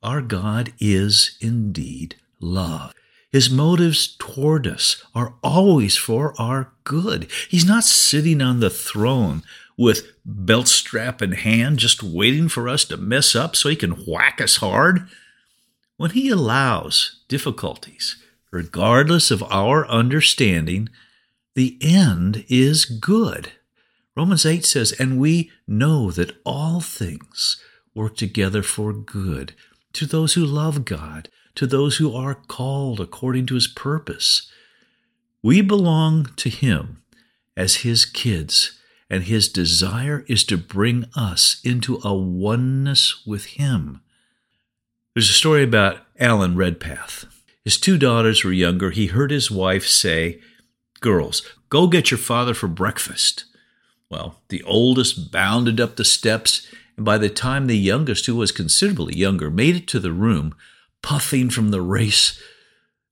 Our 0.04 0.22
God 0.22 0.72
is 0.80 1.38
indeed 1.42 2.16
love. 2.40 2.94
His 3.32 3.50
motives 3.50 4.16
toward 4.18 4.68
us 4.68 5.04
are 5.14 5.34
always 5.44 5.98
for 5.98 6.40
our 6.40 6.72
good. 6.84 7.28
He's 7.50 7.66
not 7.68 7.84
sitting 7.84 8.42
on 8.42 8.60
the 8.60 8.70
throne 8.70 9.44
with 9.78 10.14
belt 10.24 10.68
strap 10.68 11.22
in 11.22 11.34
hand, 11.34 11.80
just 11.80 12.02
waiting 12.02 12.48
for 12.48 12.70
us 12.70 12.86
to 12.86 12.98
mess 12.98 13.36
up 13.36 13.56
so 13.56 13.68
he 13.68 13.76
can 13.76 14.06
whack 14.06 14.40
us 14.40 14.58
hard. 14.58 15.08
When 15.98 16.12
he 16.12 16.30
allows 16.30 17.24
difficulties, 17.28 18.16
regardless 18.56 19.32
of 19.32 19.44
our 19.52 19.86
understanding, 19.90 20.88
the 21.56 21.78
end 21.82 22.46
is 22.48 22.86
good. 22.86 23.52
Romans 24.16 24.46
8 24.46 24.64
says, 24.64 24.94
And 24.94 25.20
we 25.20 25.52
know 25.68 26.10
that 26.12 26.38
all 26.46 26.80
things 26.80 27.62
work 27.94 28.16
together 28.16 28.64
for 28.64 28.94
good 28.94 29.54
to 29.92 30.06
those 30.06 30.36
who 30.36 30.46
love 30.46 30.86
God, 30.86 31.28
to 31.56 31.68
those 31.68 31.98
who 31.98 32.16
are 32.16 32.34
called 32.34 33.02
according 33.02 33.46
to 33.48 33.56
his 33.56 33.68
purpose. 33.68 34.50
We 35.44 35.62
belong 35.62 36.30
to 36.38 36.50
him 36.50 37.04
as 37.58 37.84
his 37.88 38.06
kids, 38.06 38.80
and 39.10 39.24
his 39.26 39.50
desire 39.50 40.24
is 40.30 40.46
to 40.46 40.58
bring 40.58 41.08
us 41.14 41.60
into 41.66 42.00
a 42.06 42.14
oneness 42.14 43.26
with 43.28 43.46
him. 43.58 44.00
There's 45.14 45.30
a 45.30 45.34
story 45.34 45.64
about 45.64 46.06
Alan 46.18 46.56
Redpath. 46.56 47.35
His 47.66 47.78
two 47.78 47.98
daughters 47.98 48.44
were 48.44 48.54
younger. 48.54 48.92
He 48.92 49.08
heard 49.08 49.32
his 49.32 49.52
wife 49.52 49.88
say, 49.88 50.40
Girls, 51.02 51.42
go 51.70 51.88
get 51.88 52.12
your 52.12 52.20
father 52.20 52.54
for 52.54 52.68
breakfast. 52.68 53.46
Well, 54.10 54.40
the 54.50 54.64
oldest 54.64 55.32
bounded 55.32 55.82
up 55.82 55.96
the 55.96 56.06
steps, 56.06 56.68
and 56.96 57.04
by 57.04 57.18
the 57.18 57.30
time 57.30 57.66
the 57.66 57.78
youngest, 57.78 58.28
who 58.28 58.36
was 58.36 58.52
considerably 58.52 59.16
younger, 59.16 59.50
made 59.50 59.76
it 59.76 59.88
to 59.88 60.00
the 60.00 60.14
room, 60.14 60.56
puffing 61.02 61.50
from 61.50 61.72
the 61.72 61.82
race, 61.82 62.40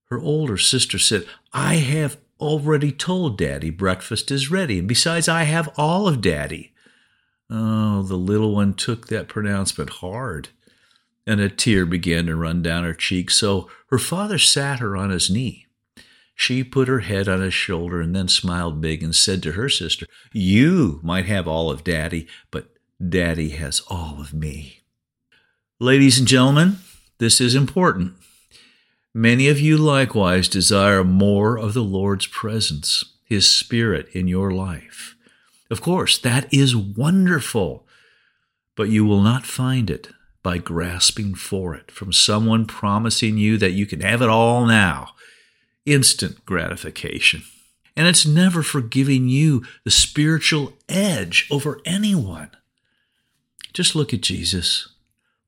her 0.08 0.20
older 0.20 0.56
sister 0.56 0.98
said, 0.98 1.26
I 1.52 1.74
have 1.74 2.16
already 2.40 2.92
told 2.92 3.36
Daddy 3.36 3.70
breakfast 3.70 4.30
is 4.30 4.50
ready, 4.50 4.78
and 4.78 4.86
besides, 4.86 5.28
I 5.28 5.42
have 5.44 5.68
all 5.76 6.06
of 6.06 6.20
Daddy. 6.20 6.72
Oh, 7.50 8.02
the 8.02 8.16
little 8.16 8.54
one 8.54 8.74
took 8.74 9.08
that 9.08 9.28
pronouncement 9.28 9.90
hard, 9.90 10.50
and 11.26 11.40
a 11.40 11.48
tear 11.48 11.86
began 11.86 12.26
to 12.26 12.36
run 12.36 12.62
down 12.62 12.84
her 12.84 12.94
cheek, 12.94 13.30
so 13.30 13.68
her 13.88 13.98
father 13.98 14.38
sat 14.38 14.80
her 14.80 14.96
on 14.96 15.10
his 15.10 15.30
knee. 15.30 15.66
She 16.34 16.64
put 16.64 16.88
her 16.88 17.00
head 17.00 17.28
on 17.28 17.40
his 17.40 17.54
shoulder 17.54 18.00
and 18.00 18.14
then 18.14 18.28
smiled 18.28 18.80
big 18.80 19.02
and 19.02 19.14
said 19.14 19.42
to 19.44 19.52
her 19.52 19.68
sister, 19.68 20.06
You 20.32 21.00
might 21.02 21.26
have 21.26 21.46
all 21.46 21.70
of 21.70 21.84
Daddy, 21.84 22.26
but 22.50 22.70
Daddy 23.06 23.50
has 23.50 23.82
all 23.88 24.20
of 24.20 24.34
me. 24.34 24.80
Ladies 25.78 26.18
and 26.18 26.26
gentlemen, 26.26 26.78
this 27.18 27.40
is 27.40 27.54
important. 27.54 28.14
Many 29.14 29.48
of 29.48 29.60
you 29.60 29.76
likewise 29.76 30.48
desire 30.48 31.04
more 31.04 31.56
of 31.56 31.72
the 31.72 31.84
Lord's 31.84 32.26
presence, 32.26 33.04
His 33.24 33.48
Spirit 33.48 34.08
in 34.12 34.26
your 34.26 34.50
life. 34.50 35.14
Of 35.70 35.80
course, 35.80 36.18
that 36.18 36.52
is 36.52 36.74
wonderful, 36.74 37.86
but 38.76 38.88
you 38.88 39.04
will 39.04 39.22
not 39.22 39.46
find 39.46 39.88
it 39.88 40.08
by 40.44 40.58
grasping 40.58 41.34
for 41.34 41.74
it 41.74 41.90
from 41.90 42.12
someone 42.12 42.66
promising 42.66 43.36
you 43.36 43.58
that 43.58 43.72
you 43.72 43.86
can 43.86 44.00
have 44.02 44.22
it 44.22 44.28
all 44.28 44.66
now. 44.66 45.08
Instant 45.84 46.44
gratification. 46.46 47.42
And 47.96 48.06
it's 48.06 48.26
never 48.26 48.62
for 48.62 48.80
giving 48.80 49.28
you 49.28 49.64
the 49.84 49.90
spiritual 49.90 50.74
edge 50.88 51.48
over 51.50 51.80
anyone. 51.84 52.50
Just 53.72 53.96
look 53.96 54.14
at 54.14 54.20
Jesus. 54.20 54.88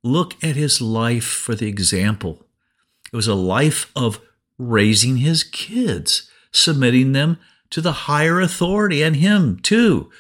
Look 0.03 0.43
at 0.43 0.57
his 0.57 0.81
life 0.81 1.25
for 1.27 1.55
the 1.55 1.69
example 1.69 2.43
it 3.13 3.17
was 3.17 3.29
a 3.29 3.35
life 3.35 3.91
of 3.95 4.21
raising 4.59 5.19
his 5.19 5.45
kids, 5.45 6.31
submitting 6.53 7.13
them 7.13 7.39
to 7.71 7.81
the 7.81 7.93
higher 7.93 8.41
authority 8.41 9.03
and 9.03 9.17
him 9.17 9.59
too. 9.59 10.11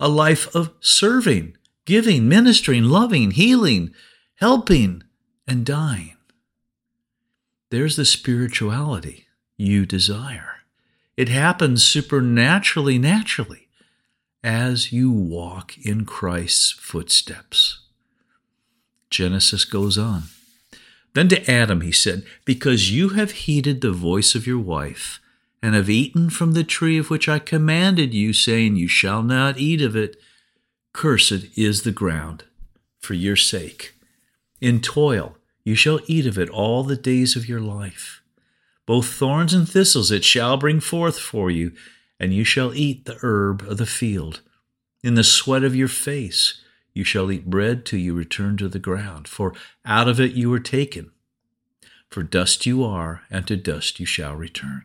A 0.00 0.08
life 0.08 0.52
of 0.54 0.72
serving, 0.80 1.56
giving, 1.84 2.28
ministering, 2.28 2.84
loving, 2.84 3.30
healing, 3.32 3.94
helping, 4.36 5.02
and 5.46 5.64
dying. 5.64 6.16
There's 7.70 7.96
the 7.96 8.04
spirituality 8.04 9.26
you 9.56 9.86
desire. 9.86 10.60
It 11.16 11.28
happens 11.28 11.84
supernaturally, 11.84 12.98
naturally, 12.98 13.68
as 14.42 14.92
you 14.92 15.10
walk 15.10 15.78
in 15.78 16.04
Christ's 16.04 16.72
footsteps. 16.72 17.80
Genesis 19.10 19.64
goes 19.64 19.96
on. 19.96 20.24
Then 21.14 21.28
to 21.28 21.50
Adam 21.50 21.80
he 21.80 21.92
said, 21.92 22.24
Because 22.44 22.90
you 22.90 23.10
have 23.10 23.30
heeded 23.30 23.80
the 23.80 23.92
voice 23.92 24.34
of 24.34 24.46
your 24.46 24.58
wife, 24.58 25.20
and 25.62 25.74
have 25.74 25.88
eaten 25.88 26.28
from 26.28 26.52
the 26.52 26.64
tree 26.64 26.98
of 26.98 27.08
which 27.08 27.28
I 27.28 27.38
commanded 27.38 28.12
you, 28.12 28.32
saying, 28.32 28.76
You 28.76 28.88
shall 28.88 29.22
not 29.22 29.58
eat 29.58 29.80
of 29.80 29.96
it, 29.96 30.16
cursed 30.92 31.56
is 31.56 31.82
the 31.82 31.92
ground 31.92 32.44
for 33.00 33.14
your 33.14 33.36
sake. 33.36 33.93
In 34.60 34.80
toil 34.80 35.36
you 35.64 35.74
shall 35.74 36.00
eat 36.06 36.26
of 36.26 36.38
it 36.38 36.50
all 36.50 36.84
the 36.84 36.96
days 36.96 37.36
of 37.36 37.48
your 37.48 37.60
life. 37.60 38.22
Both 38.86 39.06
thorns 39.06 39.54
and 39.54 39.68
thistles 39.68 40.10
it 40.10 40.24
shall 40.24 40.56
bring 40.56 40.80
forth 40.80 41.18
for 41.18 41.50
you, 41.50 41.72
and 42.20 42.34
you 42.34 42.44
shall 42.44 42.74
eat 42.74 43.04
the 43.06 43.18
herb 43.22 43.62
of 43.62 43.78
the 43.78 43.86
field. 43.86 44.42
In 45.02 45.14
the 45.14 45.24
sweat 45.24 45.64
of 45.64 45.74
your 45.74 45.88
face 45.88 46.60
you 46.92 47.02
shall 47.04 47.32
eat 47.32 47.50
bread 47.50 47.84
till 47.84 47.98
you 47.98 48.14
return 48.14 48.56
to 48.58 48.68
the 48.68 48.78
ground, 48.78 49.26
for 49.26 49.52
out 49.84 50.08
of 50.08 50.20
it 50.20 50.32
you 50.32 50.50
were 50.50 50.60
taken. 50.60 51.10
For 52.08 52.22
dust 52.22 52.66
you 52.66 52.84
are, 52.84 53.22
and 53.30 53.46
to 53.48 53.56
dust 53.56 53.98
you 53.98 54.06
shall 54.06 54.36
return. 54.36 54.84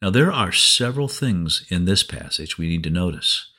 Now, 0.00 0.10
there 0.10 0.32
are 0.32 0.50
several 0.50 1.06
things 1.06 1.64
in 1.68 1.84
this 1.84 2.02
passage 2.02 2.56
we 2.56 2.68
need 2.68 2.82
to 2.84 2.90
notice. 2.90 3.52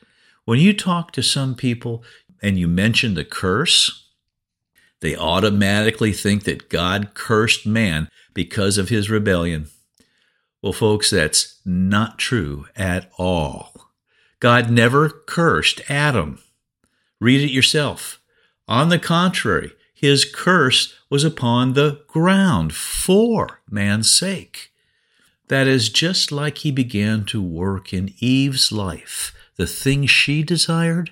When 0.45 0.59
you 0.59 0.73
talk 0.73 1.11
to 1.11 1.23
some 1.23 1.55
people 1.55 2.03
and 2.41 2.57
you 2.57 2.67
mention 2.67 3.13
the 3.13 3.23
curse, 3.23 4.02
they 5.03 5.17
automatically 5.17 6.13
think 6.13 6.45
that 6.45 6.69
God 6.69 7.13
cursed 7.13 7.67
man 7.67 8.07
because 8.33 8.77
of 8.77 8.87
his 8.87 9.09
rebellion. 9.09 9.67
Well, 10.61 10.71
folks, 10.71 11.09
that's 11.09 11.59
not 11.65 12.17
true 12.17 12.67
at 12.77 13.11
all. 13.17 13.91
God 14.39 14.69
never 14.71 15.09
cursed 15.09 15.81
Adam. 15.89 16.39
Read 17.19 17.41
it 17.41 17.51
yourself. 17.51 18.21
On 18.65 18.87
the 18.87 18.97
contrary, 18.97 19.73
his 19.93 20.23
curse 20.23 20.93
was 21.09 21.25
upon 21.25 21.73
the 21.73 22.01
ground 22.07 22.73
for 22.73 23.59
man's 23.69 24.09
sake. 24.09 24.71
That 25.49 25.67
is 25.67 25.89
just 25.89 26.31
like 26.31 26.59
he 26.59 26.71
began 26.71 27.25
to 27.25 27.41
work 27.41 27.91
in 27.91 28.13
Eve's 28.19 28.71
life, 28.71 29.33
the 29.57 29.67
thing 29.67 30.05
she 30.05 30.43
desired, 30.43 31.11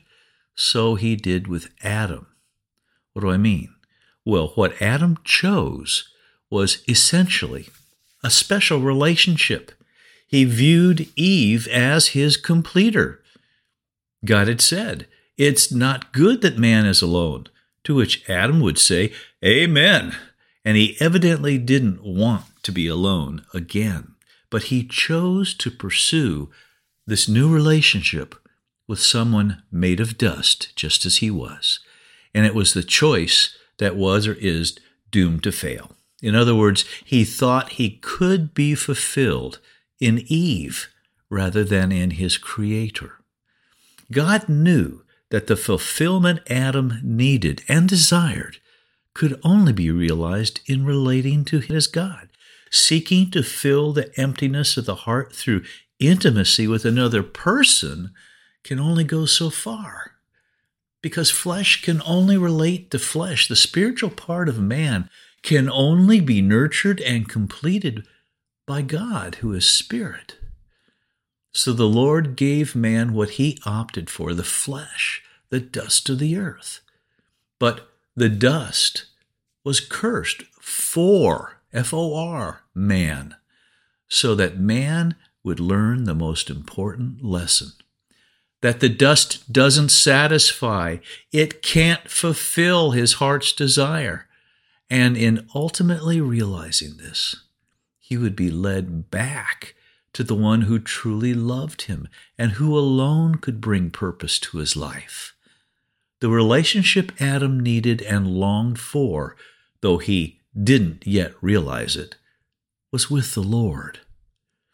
so 0.55 0.95
he 0.95 1.17
did 1.17 1.50
with 1.50 1.71
Adam. 1.83 2.27
What 3.12 3.24
do 3.24 3.29
I 3.29 3.36
mean? 3.36 3.75
Well, 4.25 4.50
what 4.56 4.82
Adam 4.82 5.18
chose 5.24 6.10
was 6.50 6.84
essentially 6.88 7.70
a 8.24 8.30
special 8.30 8.80
relationship. 8.80 9.72
He 10.28 10.46
viewed 10.46 11.10
Eve 11.16 11.68
as 11.68 12.10
his 12.10 12.38
completer. 12.38 13.22
God 14.24 14.48
had 14.48 14.62
said, 14.62 15.08
it's 15.38 15.72
not 15.72 16.13
good 16.13 16.42
that 16.42 16.58
man 16.58 16.86
is 16.86 17.01
alone. 17.01 17.48
To 17.86 17.96
which 17.96 18.30
Adam 18.30 18.60
would 18.60 18.78
say, 18.78 19.12
Amen. 19.44 20.16
And 20.63 20.78
he 20.78 20.98
evidently 21.00 21.58
didn't 21.58 22.04
want 22.04 22.44
to 22.62 22.72
be 22.72 22.88
alone 22.88 23.44
again, 23.54 24.13
but 24.51 24.66
he 24.66 24.86
chose 24.86 25.56
to 25.56 25.72
pursue 25.72 26.51
this 27.08 27.28
new 27.28 27.51
relationship 27.51 28.36
with 28.88 29.00
someone 29.00 29.63
made 29.72 30.00
of 30.00 30.20
dust, 30.20 30.75
just 30.75 31.08
as 31.08 31.18
he 31.18 31.32
was. 31.32 31.80
And 32.36 32.46
it 32.46 32.54
was 32.54 32.74
the 32.74 32.84
choice 32.84 33.58
that 33.82 33.96
was 33.96 34.28
or 34.28 34.36
is 34.36 34.78
doomed 35.10 35.44
to 35.44 35.52
fail. 35.52 35.92
In 36.22 36.36
other 36.36 36.56
words, 36.56 36.86
he 37.04 37.26
thought 37.26 37.74
he 37.74 37.98
could 37.98 38.54
be 38.54 38.76
fulfilled 38.76 39.60
in 40.00 40.24
Eve 40.28 40.88
rather 41.30 41.64
than 41.64 41.92
in 41.92 42.12
his 42.12 42.38
Creator. 42.38 43.14
God 44.12 44.48
knew 44.48 45.02
that 45.32 45.48
the 45.48 45.58
fulfillment 45.58 46.42
Adam 46.48 47.00
needed 47.02 47.64
and 47.68 47.90
desired 47.90 48.58
could 49.16 49.40
only 49.44 49.74
be 49.74 49.90
realized 49.90 50.62
in 50.68 50.86
relating 50.86 51.44
to 51.46 51.60
his 51.60 51.88
God. 51.88 52.30
Seeking 52.70 53.32
to 53.32 53.42
fill 53.42 53.94
the 53.94 54.12
emptiness 54.18 54.78
of 54.78 54.86
the 54.86 54.96
heart 54.96 55.34
through 55.34 55.64
intimacy 56.00 56.68
with 56.68 56.86
another 56.86 57.24
person 57.24 58.12
can 58.63 58.80
only 58.80 59.04
go 59.04 59.26
so 59.26 59.50
far. 59.50 60.11
Because 61.02 61.32
flesh 61.32 61.82
can 61.82 62.02
only 62.06 62.38
relate 62.38 62.92
to 62.92 63.00
flesh. 63.00 63.48
The 63.48 63.56
spiritual 63.56 64.12
part 64.12 64.48
of 64.48 64.60
man 64.60 65.10
can 65.42 65.70
only 65.70 66.20
be 66.20 66.42
nurtured 66.42 67.02
and 67.02 67.28
completed 67.28 68.06
by 68.68 68.84
God, 68.84 69.36
who 69.36 69.54
is 69.54 69.66
spirit. 69.66 70.38
So 71.52 71.74
the 71.74 71.88
Lord 71.88 72.36
gave 72.36 72.76
man 72.76 73.14
what 73.14 73.32
he 73.32 73.60
opted 73.66 74.10
for 74.10 74.34
the 74.34 74.44
flesh, 74.44 75.24
the 75.50 75.60
dust 75.60 76.10
of 76.10 76.20
the 76.20 76.38
earth. 76.38 76.82
But 77.60 77.90
the 78.16 78.30
dust 78.30 79.06
was 79.64 79.80
cursed 79.80 80.44
for, 80.60 81.58
F 81.74 81.94
O 81.94 82.16
R, 82.16 82.62
man, 82.74 83.36
so 84.08 84.36
that 84.36 84.60
man 84.60 85.16
would 85.44 85.60
learn 85.60 86.04
the 86.04 86.16
most 86.16 86.50
important 86.50 87.24
lesson 87.24 87.72
that 88.62 88.80
the 88.80 88.89
dust 88.89 89.52
doesn't 89.52 89.89
satisfy, 89.89 90.97
it 91.32 91.62
can't 91.62 92.10
fulfill 92.10 92.91
his 92.91 93.13
heart's 93.13 93.54
desire. 93.54 94.28
And 94.89 95.17
in 95.17 95.47
ultimately 95.56 96.21
realizing 96.21 96.97
this, 96.97 97.43
he 98.00 98.17
would 98.17 98.36
be 98.36 98.52
led 98.52 99.10
back 99.10 99.76
to 100.13 100.24
the 100.24 100.36
one 100.36 100.63
who 100.63 100.80
truly 100.80 101.34
loved 101.34 101.84
him 101.84 102.08
and 102.38 102.54
who 102.54 102.78
alone 102.78 103.36
could 103.36 103.62
bring 103.62 103.89
purpose 103.89 104.38
to 104.39 104.58
his 104.58 104.76
life. 104.76 105.34
The 106.19 106.30
relationship 106.30 107.13
Adam 107.19 107.60
needed 107.60 108.02
and 108.02 108.28
longed 108.28 108.80
for, 108.80 109.36
though 109.82 109.97
he 109.97 110.39
didn't 110.62 111.08
yet 111.08 111.34
realize 111.41 111.95
it, 111.95 112.17
was 112.91 113.10
with 113.10 113.34
the 113.34 113.41
Lord. 113.41 114.00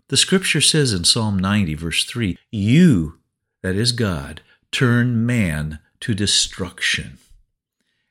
The 0.09 0.17
scripture 0.17 0.61
says 0.61 0.93
in 0.93 1.03
Psalm 1.03 1.37
90, 1.37 1.75
verse 1.75 2.03
3 2.05 2.37
You, 2.51 3.19
that 3.61 3.75
is 3.75 3.91
God, 3.91 4.41
turn 4.71 5.25
man 5.25 5.79
to 6.01 6.13
destruction 6.13 7.17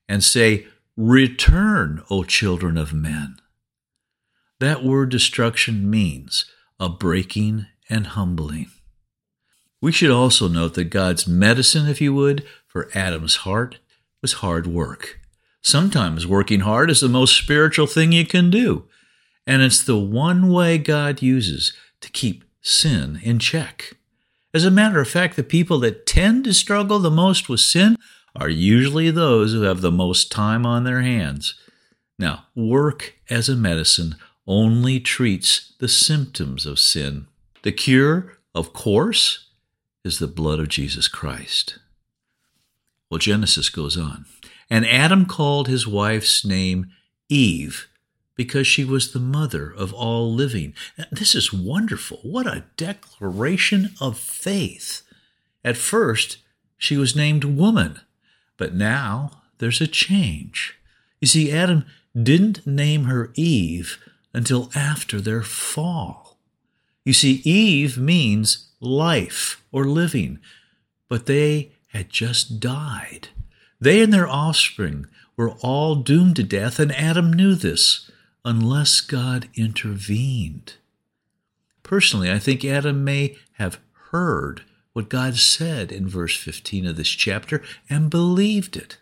and 0.09 0.23
say, 0.23 0.67
Return, 0.97 2.03
O 2.11 2.25
children 2.25 2.79
of 2.79 2.93
men. 2.93 3.37
That 4.61 4.83
word 4.83 5.11
destruction 5.11 5.91
means 5.91 6.47
a 6.81 6.89
breaking 6.89 7.67
and 7.91 8.07
humbling. 8.07 8.71
We 9.81 9.93
should 9.93 10.11
also 10.11 10.49
note 10.49 10.75
that 10.75 10.85
God's 10.85 11.27
medicine, 11.27 11.87
if 11.87 12.01
you 12.01 12.15
would, 12.15 12.47
for 12.67 12.89
Adam's 12.95 13.37
heart 13.37 13.79
was 14.23 14.35
hard 14.35 14.67
work. 14.67 15.21
Sometimes 15.63 16.27
working 16.27 16.61
hard 16.61 16.91
is 16.91 17.01
the 17.01 17.09
most 17.09 17.37
spiritual 17.37 17.87
thing 17.87 18.13
you 18.13 18.25
can 18.25 18.51
do, 18.51 18.85
and 19.47 19.63
it's 19.63 19.83
the 19.83 19.99
one 19.99 20.49
way 20.49 20.79
God 20.79 21.21
uses 21.21 21.73
to 22.01 22.11
keep 22.11 22.45
sin 22.63 23.21
in 23.23 23.39
check. 23.39 23.97
As 24.57 24.64
a 24.64 24.71
matter 24.71 25.03
of 25.03 25.07
fact, 25.07 25.37
the 25.37 25.42
people 25.42 25.79
that 25.81 26.07
tend 26.07 26.45
to 26.45 26.55
struggle 26.55 26.99
the 26.99 27.11
most 27.11 27.47
with 27.47 27.61
sin 27.61 27.99
are 28.35 28.49
usually 28.49 29.11
those 29.11 29.53
who 29.53 29.61
have 29.64 29.83
the 29.83 29.92
most 29.92 30.33
time 30.33 30.64
on 30.64 30.85
their 30.85 31.03
hands. 31.03 31.61
Now, 32.19 32.47
work 32.55 33.16
as 33.29 33.51
a 33.51 33.55
medicine 33.55 34.16
only 34.47 34.99
treats 34.99 35.75
the 35.79 35.88
symptoms 35.88 36.64
of 36.64 36.79
sin. 36.79 37.27
The 37.64 37.73
cure, 37.73 38.38
of 38.55 38.73
course, 38.73 39.49
is 40.07 40.21
the 40.21 40.27
blood 40.27 40.59
of 40.59 40.71
Jesus 40.71 41.07
Christ. 41.07 41.79
Well, 43.11 43.19
Genesis 43.19 43.69
goes 43.69 43.99
on. 43.99 44.25
And 44.71 44.87
Adam 44.87 45.27
called 45.27 45.69
his 45.69 45.87
wife's 45.87 46.47
name 46.47 46.87
Eve 47.29 47.88
because 48.37 48.66
she 48.66 48.85
was 48.85 49.12
the 49.12 49.20
mother 49.20 49.72
of 49.75 49.92
all 49.92 50.33
living. 50.33 50.75
This 51.11 51.35
is 51.35 51.53
wonderful. 51.53 52.20
What 52.22 52.46
a 52.46 52.64
declaration 52.77 53.94
of 54.01 54.18
faith. 54.18 55.03
At 55.64 55.77
first, 55.77 56.38
she 56.77 56.96
was 56.96 57.16
named 57.16 57.44
woman, 57.44 58.01
but 58.57 58.75
now 58.75 59.42
there's 59.59 59.81
a 59.81 59.87
change. 59.87 60.79
You 61.20 61.27
see, 61.27 61.51
Adam 61.51 61.87
didn't 62.14 62.66
name 62.66 63.05
her 63.05 63.33
Eve 63.35 63.99
until 64.33 64.70
after 64.75 65.20
their 65.20 65.42
fall. 65.42 66.38
You 67.05 67.14
see, 67.14 67.40
Eve 67.44 67.96
means 67.96 68.68
life 68.81 69.62
or 69.72 69.87
living, 69.87 70.38
but 71.09 71.27
they 71.27 71.72
had 71.88 72.11
just 72.11 72.61
died. 72.61 73.29
They 73.81 74.03
and 74.03 74.12
their 74.12 74.29
offspring 74.29 75.07
were 75.37 75.53
all 75.62 75.94
doomed 75.94 76.37
to 76.37 76.42
death, 76.42 76.79
and 76.79 76.94
Adam 76.94 77.33
knew 77.33 77.55
this 77.55 78.11
unless 78.47 79.01
God 79.01 79.49
intervened. 79.57 80.75
Personally, 81.83 82.31
I 82.31 82.39
think 82.39 82.65
Adam 82.65 83.03
may 83.03 83.37
have 83.55 83.81
heard 84.11 84.63
what 84.93 85.09
God 85.09 85.37
said 85.37 85.91
in 85.91 86.09
verse 86.09 86.37
15 86.37 86.87
of 86.87 86.97
this 86.97 87.09
chapter 87.09 87.61
and 87.91 88.09
believed 88.09 88.77
it. 88.77 88.99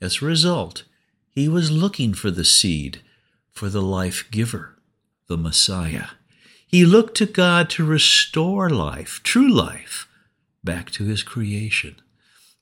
As 0.00 0.20
a 0.20 0.24
result, 0.24 0.84
he 1.28 1.46
was 1.46 1.70
looking 1.70 2.14
for 2.14 2.30
the 2.30 2.44
seed, 2.44 3.02
for 3.52 3.68
the 3.68 3.82
life 3.82 4.24
giver, 4.30 4.76
the 5.28 5.36
Messiah. 5.36 6.06
He 6.66 6.86
looked 6.86 7.16
to 7.18 7.26
God 7.26 7.68
to 7.70 7.84
restore 7.84 8.70
life, 8.70 9.20
true 9.22 9.52
life, 9.52 10.08
back 10.64 10.90
to 10.92 11.04
his 11.04 11.22
creation. 11.22 11.96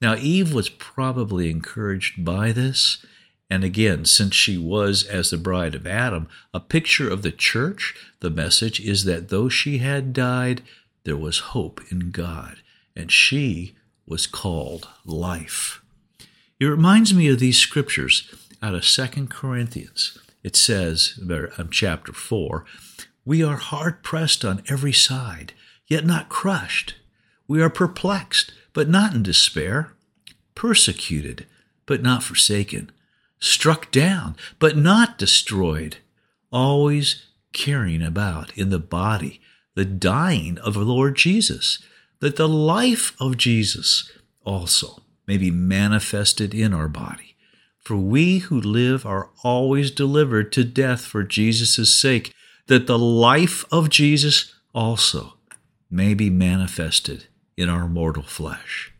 Now, 0.02 0.16
Eve 0.16 0.52
was 0.52 0.68
probably 0.68 1.48
encouraged 1.48 2.24
by 2.24 2.50
this. 2.50 3.06
And 3.50 3.64
again, 3.64 4.04
since 4.04 4.34
she 4.34 4.58
was, 4.58 5.04
as 5.04 5.30
the 5.30 5.38
bride 5.38 5.74
of 5.74 5.86
Adam, 5.86 6.28
a 6.52 6.60
picture 6.60 7.10
of 7.10 7.22
the 7.22 7.32
church, 7.32 7.94
the 8.20 8.30
message 8.30 8.80
is 8.80 9.04
that 9.04 9.28
though 9.28 9.48
she 9.48 9.78
had 9.78 10.12
died, 10.12 10.62
there 11.04 11.16
was 11.16 11.38
hope 11.38 11.80
in 11.90 12.10
God, 12.10 12.58
and 12.94 13.10
she 13.10 13.74
was 14.06 14.26
called 14.26 14.88
life. 15.06 15.82
It 16.60 16.66
reminds 16.66 17.14
me 17.14 17.28
of 17.28 17.38
these 17.38 17.58
scriptures 17.58 18.34
out 18.62 18.74
of 18.74 18.84
Second 18.84 19.30
Corinthians. 19.30 20.18
It 20.42 20.56
says, 20.56 21.18
um, 21.58 21.68
chapter 21.70 22.12
4, 22.12 22.64
we 23.24 23.42
are 23.42 23.56
hard 23.56 24.02
pressed 24.02 24.44
on 24.44 24.62
every 24.68 24.92
side, 24.92 25.52
yet 25.86 26.04
not 26.04 26.28
crushed. 26.28 26.96
We 27.46 27.62
are 27.62 27.70
perplexed, 27.70 28.52
but 28.72 28.88
not 28.88 29.14
in 29.14 29.22
despair, 29.22 29.92
persecuted, 30.54 31.46
but 31.86 32.02
not 32.02 32.22
forsaken, 32.22 32.90
struck 33.40 33.90
down, 33.90 34.36
but 34.58 34.76
not 34.76 35.18
destroyed, 35.18 35.98
always 36.50 37.26
carrying 37.52 38.02
about 38.02 38.56
in 38.56 38.70
the 38.70 38.78
body 38.78 39.40
the 39.74 39.84
dying 39.84 40.58
of 40.58 40.74
the 40.74 40.80
Lord 40.80 41.16
Jesus, 41.16 41.82
that 42.20 42.36
the 42.36 42.48
life 42.48 43.14
of 43.20 43.36
Jesus 43.36 44.10
also 44.44 45.02
may 45.26 45.36
be 45.36 45.50
manifested 45.50 46.52
in 46.52 46.74
our 46.74 46.88
body. 46.88 47.36
For 47.78 47.96
we 47.96 48.38
who 48.38 48.60
live 48.60 49.06
are 49.06 49.30
always 49.44 49.90
delivered 49.90 50.52
to 50.52 50.64
death 50.64 51.02
for 51.02 51.22
Jesus' 51.22 51.94
sake, 51.94 52.34
that 52.66 52.86
the 52.86 52.98
life 52.98 53.64
of 53.72 53.88
Jesus 53.88 54.54
also 54.74 55.34
may 55.90 56.12
be 56.12 56.28
manifested 56.28 57.28
in 57.56 57.68
our 57.68 57.88
mortal 57.88 58.22
flesh. 58.22 58.92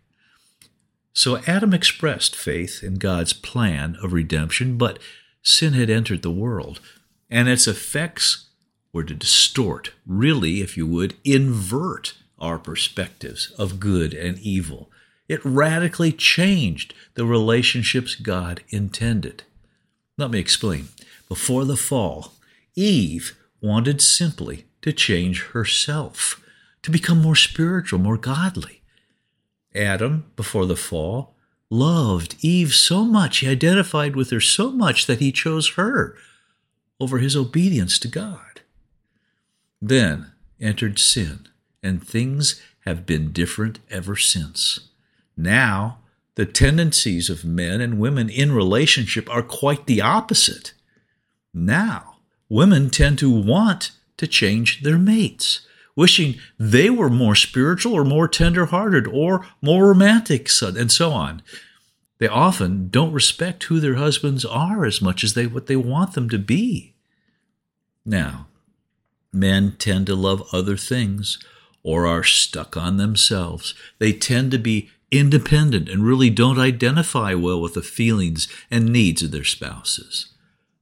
So 1.19 1.39
Adam 1.49 1.75
expressed 1.75 2.37
faith 2.37 2.85
in 2.85 2.95
God's 2.95 3.33
plan 3.33 3.97
of 4.01 4.13
redemption, 4.13 4.79
but 4.79 5.01
sin 5.43 5.73
had 5.73 5.91
entered 5.91 6.23
the 6.23 6.31
world, 6.31 6.79
and 7.29 7.49
its 7.49 7.67
effects 7.67 8.51
were 8.93 9.03
to 9.03 9.15
distort, 9.15 9.91
really, 10.07 10.61
if 10.61 10.77
you 10.77 10.87
would, 10.87 11.17
invert 11.25 12.15
our 12.39 12.57
perspectives 12.57 13.51
of 13.59 13.81
good 13.81 14.15
and 14.15 14.39
evil. 14.39 14.93
It 15.29 15.45
radically 15.45 16.13
changed 16.13 16.95
the 17.15 17.27
relationships 17.27 18.15
God 18.15 18.63
intended. 18.69 19.43
Let 20.19 20.31
me 20.31 20.39
explain. 20.39 20.87
Before 21.29 21.65
the 21.65 21.77
fall, 21.77 22.35
Eve 22.77 23.37
wanted 23.61 24.01
simply 24.01 24.67
to 24.83 24.93
change 24.93 25.47
herself, 25.47 26.41
to 26.83 26.93
become 26.93 27.21
more 27.21 27.35
spiritual, 27.35 27.99
more 27.99 28.19
godly. 28.19 28.78
Adam, 29.75 30.31
before 30.37 30.67
the 30.67 30.77
fall, 30.77 31.35
loved 31.71 32.37
Eve 32.41 32.75
so 32.75 33.05
much, 33.05 33.39
he 33.39 33.49
identified 33.49 34.17
with 34.17 34.31
her 34.31 34.41
so 34.41 34.71
much 34.71 35.07
that 35.07 35.21
he 35.21 35.33
chose 35.33 35.71
her 35.71 36.17
over 37.01 37.19
his 37.19 37.37
obedience 37.37 37.99
to 37.99 38.09
God. 38.09 38.63
Then 39.81 40.33
entered 40.61 40.99
sin, 40.99 41.49
and 41.83 42.03
things 42.03 42.61
have 42.81 43.07
been 43.07 43.33
different 43.33 43.79
ever 43.91 44.17
since. 44.17 44.89
Now, 45.37 45.99
the 46.35 46.47
tendencies 46.47 47.29
of 47.31 47.45
men 47.45 47.81
and 47.81 47.99
women 47.99 48.29
in 48.29 48.53
relationship 48.53 49.29
are 49.31 49.43
quite 49.43 49.87
the 49.87 50.01
opposite. 50.01 50.73
Now, 51.53 52.17
women 52.49 52.91
tend 52.91 53.19
to 53.21 53.31
want 53.31 53.93
to 54.17 54.27
change 54.27 54.83
their 54.83 54.99
mates, 54.99 55.67
wishing 55.99 56.37
they 56.61 56.89
were 56.89 57.11
more 57.11 57.35
spiritual 57.35 57.93
or 57.93 58.05
more 58.05 58.29
tender 58.29 58.67
hearted 58.67 59.05
or 59.09 59.45
more 59.61 59.89
romantic, 59.89 60.49
and 60.63 60.93
so 60.93 61.11
on. 61.11 61.43
They 62.19 62.29
often 62.29 62.89
don't 62.89 63.13
respect 63.13 63.65
who 63.65 63.81
their 63.81 63.97
husbands 63.97 64.45
are 64.45 64.85
as 64.85 65.03
much 65.03 65.25
as 65.25 65.35
they 65.35 65.49
what 65.49 65.67
they 65.67 65.75
want 65.75 66.13
them 66.13 66.29
to 66.31 66.39
be. 66.39 66.95
Now, 68.07 68.47
men 69.33 69.75
tend 69.77 70.07
to 70.07 70.15
love 70.15 70.49
other 70.53 70.77
things 70.77 71.37
or 71.83 72.07
are 72.07 72.23
stuck 72.23 72.77
on 72.77 72.97
themselves. 72.97 73.75
They 73.99 74.13
tend 74.13 74.53
to 74.53 74.59
be 74.59 74.91
independent 75.11 75.89
and 75.89 76.05
really 76.05 76.31
don't 76.31 76.61
identify 76.61 77.35
well 77.35 77.61
with 77.61 77.75
the 77.75 77.83
feelings 77.83 78.47
and 78.71 78.93
needs 78.93 79.25
of 79.25 79.33
their 79.33 79.43
spouses. 79.43 80.33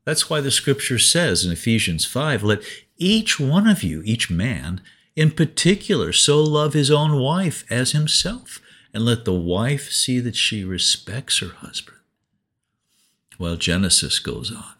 That's 0.04 0.28
why 0.28 0.42
the 0.42 0.50
scripture 0.50 0.98
says 0.98 1.42
in 1.42 1.52
Ephesians 1.52 2.04
5 2.04 2.42
let 2.42 2.62
each 2.98 3.40
one 3.40 3.66
of 3.66 3.82
you, 3.82 4.02
each 4.04 4.30
man, 4.30 4.82
in 5.16 5.30
particular, 5.30 6.12
so 6.12 6.42
love 6.42 6.74
his 6.74 6.90
own 6.90 7.18
wife 7.18 7.64
as 7.70 7.92
himself, 7.92 8.60
and 8.92 9.04
let 9.04 9.24
the 9.24 9.34
wife 9.34 9.90
see 9.90 10.20
that 10.20 10.36
she 10.36 10.62
respects 10.62 11.38
her 11.40 11.48
husband. 11.48 11.96
Well, 13.38 13.56
Genesis 13.56 14.18
goes 14.18 14.52
on. 14.52 14.74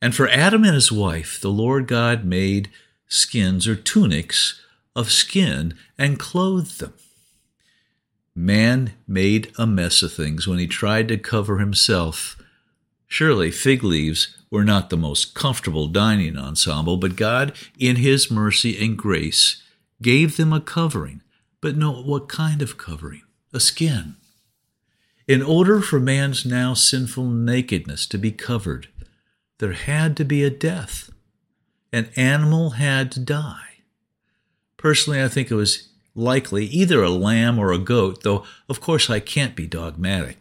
And 0.00 0.14
for 0.14 0.28
Adam 0.28 0.62
and 0.64 0.74
his 0.74 0.92
wife, 0.92 1.40
the 1.40 1.50
Lord 1.50 1.86
God 1.86 2.24
made 2.24 2.70
skins 3.08 3.66
or 3.66 3.74
tunics 3.74 4.60
of 4.94 5.10
skin 5.10 5.74
and 5.98 6.18
clothed 6.18 6.80
them. 6.80 6.94
Man 8.34 8.92
made 9.08 9.52
a 9.56 9.66
mess 9.66 10.02
of 10.02 10.12
things 10.12 10.46
when 10.46 10.58
he 10.58 10.66
tried 10.66 11.08
to 11.08 11.16
cover 11.16 11.58
himself. 11.58 12.36
Surely 13.06 13.50
fig 13.50 13.84
leaves 13.84 14.36
were 14.50 14.64
not 14.64 14.90
the 14.90 14.96
most 14.96 15.34
comfortable 15.34 15.88
dining 15.88 16.36
ensemble, 16.36 16.96
but 16.96 17.16
God, 17.16 17.52
in 17.78 17.96
His 17.96 18.30
mercy 18.30 18.82
and 18.84 18.96
grace, 18.96 19.62
gave 20.02 20.36
them 20.36 20.52
a 20.52 20.60
covering. 20.60 21.22
But 21.60 21.76
no, 21.76 21.92
what 22.02 22.28
kind 22.28 22.62
of 22.62 22.78
covering? 22.78 23.22
A 23.52 23.60
skin. 23.60 24.16
In 25.26 25.42
order 25.42 25.80
for 25.80 25.98
man's 25.98 26.46
now 26.46 26.74
sinful 26.74 27.24
nakedness 27.24 28.06
to 28.06 28.18
be 28.18 28.30
covered, 28.30 28.88
there 29.58 29.72
had 29.72 30.16
to 30.18 30.24
be 30.24 30.44
a 30.44 30.50
death. 30.50 31.10
An 31.92 32.10
animal 32.14 32.70
had 32.70 33.10
to 33.12 33.20
die. 33.20 33.82
Personally, 34.76 35.22
I 35.22 35.28
think 35.28 35.50
it 35.50 35.54
was 35.54 35.88
likely 36.14 36.66
either 36.66 37.02
a 37.02 37.10
lamb 37.10 37.58
or 37.58 37.72
a 37.72 37.78
goat, 37.78 38.22
though 38.22 38.44
of 38.68 38.80
course 38.80 39.10
I 39.10 39.20
can't 39.20 39.56
be 39.56 39.66
dogmatic. 39.66 40.38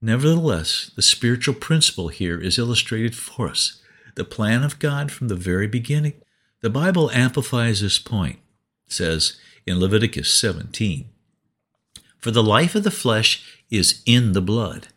Nevertheless, 0.00 0.90
the 0.94 1.02
spiritual 1.02 1.54
principle 1.54 2.08
here 2.08 2.40
is 2.40 2.58
illustrated 2.58 3.16
for 3.16 3.48
us. 3.48 3.82
The 4.14 4.24
plan 4.24 4.62
of 4.62 4.78
God 4.78 5.10
from 5.10 5.28
the 5.28 5.36
very 5.36 5.66
beginning. 5.66 6.14
The 6.60 6.70
Bible 6.70 7.10
amplifies 7.10 7.80
this 7.80 7.98
point. 7.98 8.38
It 8.86 8.92
says 8.92 9.38
in 9.66 9.80
Leviticus 9.80 10.32
17 10.32 11.08
For 12.18 12.30
the 12.30 12.42
life 12.42 12.74
of 12.74 12.84
the 12.84 12.90
flesh 12.90 13.62
is 13.70 14.02
in 14.06 14.32
the 14.32 14.40
blood, 14.40 14.88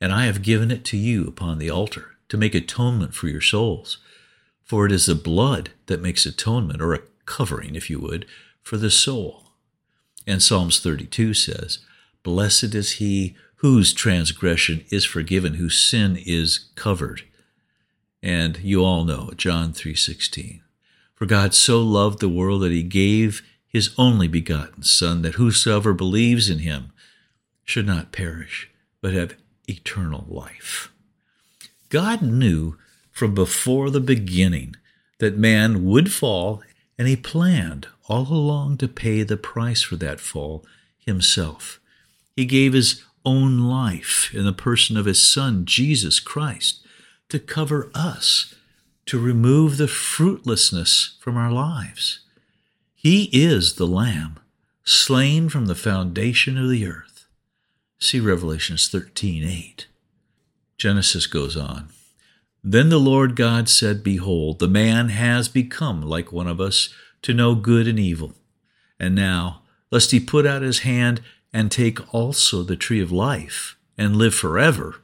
and 0.00 0.12
I 0.12 0.26
have 0.26 0.42
given 0.42 0.70
it 0.70 0.84
to 0.86 0.96
you 0.96 1.26
upon 1.26 1.58
the 1.58 1.70
altar 1.70 2.16
to 2.28 2.36
make 2.36 2.54
atonement 2.54 3.14
for 3.14 3.28
your 3.28 3.40
souls. 3.40 3.98
For 4.64 4.86
it 4.86 4.92
is 4.92 5.06
the 5.06 5.14
blood 5.14 5.70
that 5.86 6.00
makes 6.00 6.26
atonement, 6.26 6.80
or 6.80 6.94
a 6.94 7.02
covering, 7.26 7.74
if 7.74 7.90
you 7.90 8.00
would, 8.00 8.26
for 8.62 8.76
the 8.76 8.90
soul. 8.90 9.50
And 10.26 10.42
Psalms 10.42 10.80
32 10.80 11.34
says, 11.34 11.80
Blessed 12.22 12.74
is 12.74 12.92
he 12.92 13.36
whose 13.56 13.92
transgression 13.92 14.84
is 14.90 15.04
forgiven, 15.04 15.54
whose 15.54 15.78
sin 15.78 16.16
is 16.16 16.70
covered. 16.74 17.22
And 18.22 18.58
you 18.58 18.84
all 18.84 19.04
know 19.04 19.32
John 19.36 19.72
3:16. 19.72 20.60
For 21.14 21.26
God 21.26 21.54
so 21.54 21.82
loved 21.82 22.20
the 22.20 22.28
world 22.28 22.62
that 22.62 22.72
he 22.72 22.82
gave 22.82 23.42
his 23.66 23.90
only 23.98 24.28
begotten 24.28 24.82
son 24.82 25.22
that 25.22 25.34
whosoever 25.34 25.92
believes 25.92 26.48
in 26.48 26.60
him 26.60 26.92
should 27.64 27.86
not 27.86 28.12
perish 28.12 28.70
but 29.00 29.12
have 29.12 29.36
eternal 29.68 30.26
life. 30.28 30.90
God 31.88 32.22
knew 32.22 32.76
from 33.10 33.34
before 33.34 33.90
the 33.90 34.00
beginning 34.00 34.76
that 35.18 35.36
man 35.36 35.84
would 35.84 36.12
fall 36.12 36.62
and 36.98 37.08
he 37.08 37.16
planned 37.16 37.88
all 38.08 38.32
along 38.32 38.76
to 38.78 38.88
pay 38.88 39.22
the 39.22 39.36
price 39.36 39.82
for 39.82 39.96
that 39.96 40.20
fall 40.20 40.64
himself. 40.98 41.80
He 42.36 42.44
gave 42.44 42.72
his 42.72 43.02
own 43.24 43.58
life 43.58 44.30
in 44.34 44.44
the 44.44 44.52
person 44.52 44.96
of 44.96 45.06
his 45.06 45.26
Son, 45.26 45.64
Jesus 45.64 46.20
Christ, 46.20 46.84
to 47.28 47.38
cover 47.38 47.90
us, 47.94 48.54
to 49.06 49.18
remove 49.18 49.76
the 49.76 49.88
fruitlessness 49.88 51.16
from 51.20 51.36
our 51.36 51.52
lives. 51.52 52.20
He 52.94 53.28
is 53.32 53.74
the 53.74 53.86
Lamb, 53.86 54.38
slain 54.84 55.48
from 55.48 55.66
the 55.66 55.74
foundation 55.74 56.56
of 56.56 56.70
the 56.70 56.86
earth. 56.86 57.26
See 57.98 58.20
Revelations 58.20 58.88
13 58.88 59.44
8. 59.44 59.86
Genesis 60.76 61.26
goes 61.26 61.56
on. 61.56 61.88
Then 62.62 62.88
the 62.88 62.98
Lord 62.98 63.36
God 63.36 63.68
said, 63.68 64.02
Behold, 64.02 64.58
the 64.58 64.68
man 64.68 65.10
has 65.10 65.48
become 65.48 66.00
like 66.00 66.32
one 66.32 66.46
of 66.46 66.60
us 66.60 66.88
to 67.22 67.34
know 67.34 67.54
good 67.54 67.86
and 67.86 67.98
evil. 67.98 68.32
And 68.98 69.14
now, 69.14 69.62
lest 69.90 70.12
he 70.12 70.20
put 70.20 70.46
out 70.46 70.62
his 70.62 70.80
hand 70.80 71.20
and 71.54 71.70
take 71.70 72.12
also 72.12 72.64
the 72.64 72.76
tree 72.76 73.00
of 73.00 73.12
life 73.12 73.76
and 73.96 74.16
live 74.16 74.34
forever. 74.34 74.96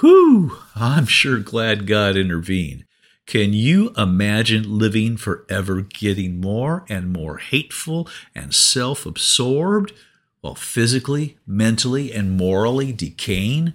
Whew, 0.00 0.56
I'm 0.74 1.04
sure 1.04 1.38
glad 1.38 1.86
God 1.86 2.16
intervened. 2.16 2.86
Can 3.26 3.52
you 3.52 3.90
imagine 3.96 4.78
living 4.78 5.18
forever 5.18 5.82
getting 5.82 6.40
more 6.40 6.84
and 6.88 7.12
more 7.12 7.36
hateful 7.36 8.08
and 8.34 8.54
self 8.54 9.06
absorbed 9.06 9.92
while 10.40 10.54
physically, 10.54 11.36
mentally, 11.46 12.10
and 12.10 12.36
morally 12.36 12.90
decaying? 12.90 13.74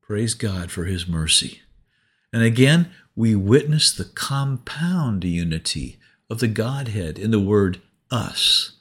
Praise 0.00 0.34
God 0.34 0.70
for 0.70 0.84
His 0.84 1.08
mercy. 1.08 1.62
And 2.32 2.42
again, 2.42 2.90
we 3.16 3.34
witness 3.34 3.92
the 3.92 4.04
compound 4.04 5.24
unity 5.24 5.98
of 6.30 6.38
the 6.38 6.48
Godhead 6.48 7.18
in 7.18 7.32
the 7.32 7.40
word 7.40 7.80
us. 8.10 8.75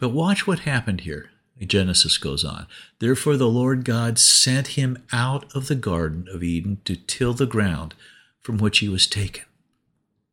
But 0.00 0.08
watch 0.08 0.46
what 0.46 0.60
happened 0.60 1.02
here. 1.02 1.30
Genesis 1.60 2.16
goes 2.16 2.42
on. 2.42 2.66
Therefore, 3.00 3.36
the 3.36 3.48
Lord 3.48 3.84
God 3.84 4.18
sent 4.18 4.68
him 4.68 5.02
out 5.12 5.54
of 5.54 5.68
the 5.68 5.74
Garden 5.74 6.26
of 6.32 6.42
Eden 6.42 6.80
to 6.86 6.96
till 6.96 7.34
the 7.34 7.46
ground 7.46 7.94
from 8.40 8.56
which 8.56 8.78
he 8.78 8.88
was 8.88 9.06
taken. 9.06 9.44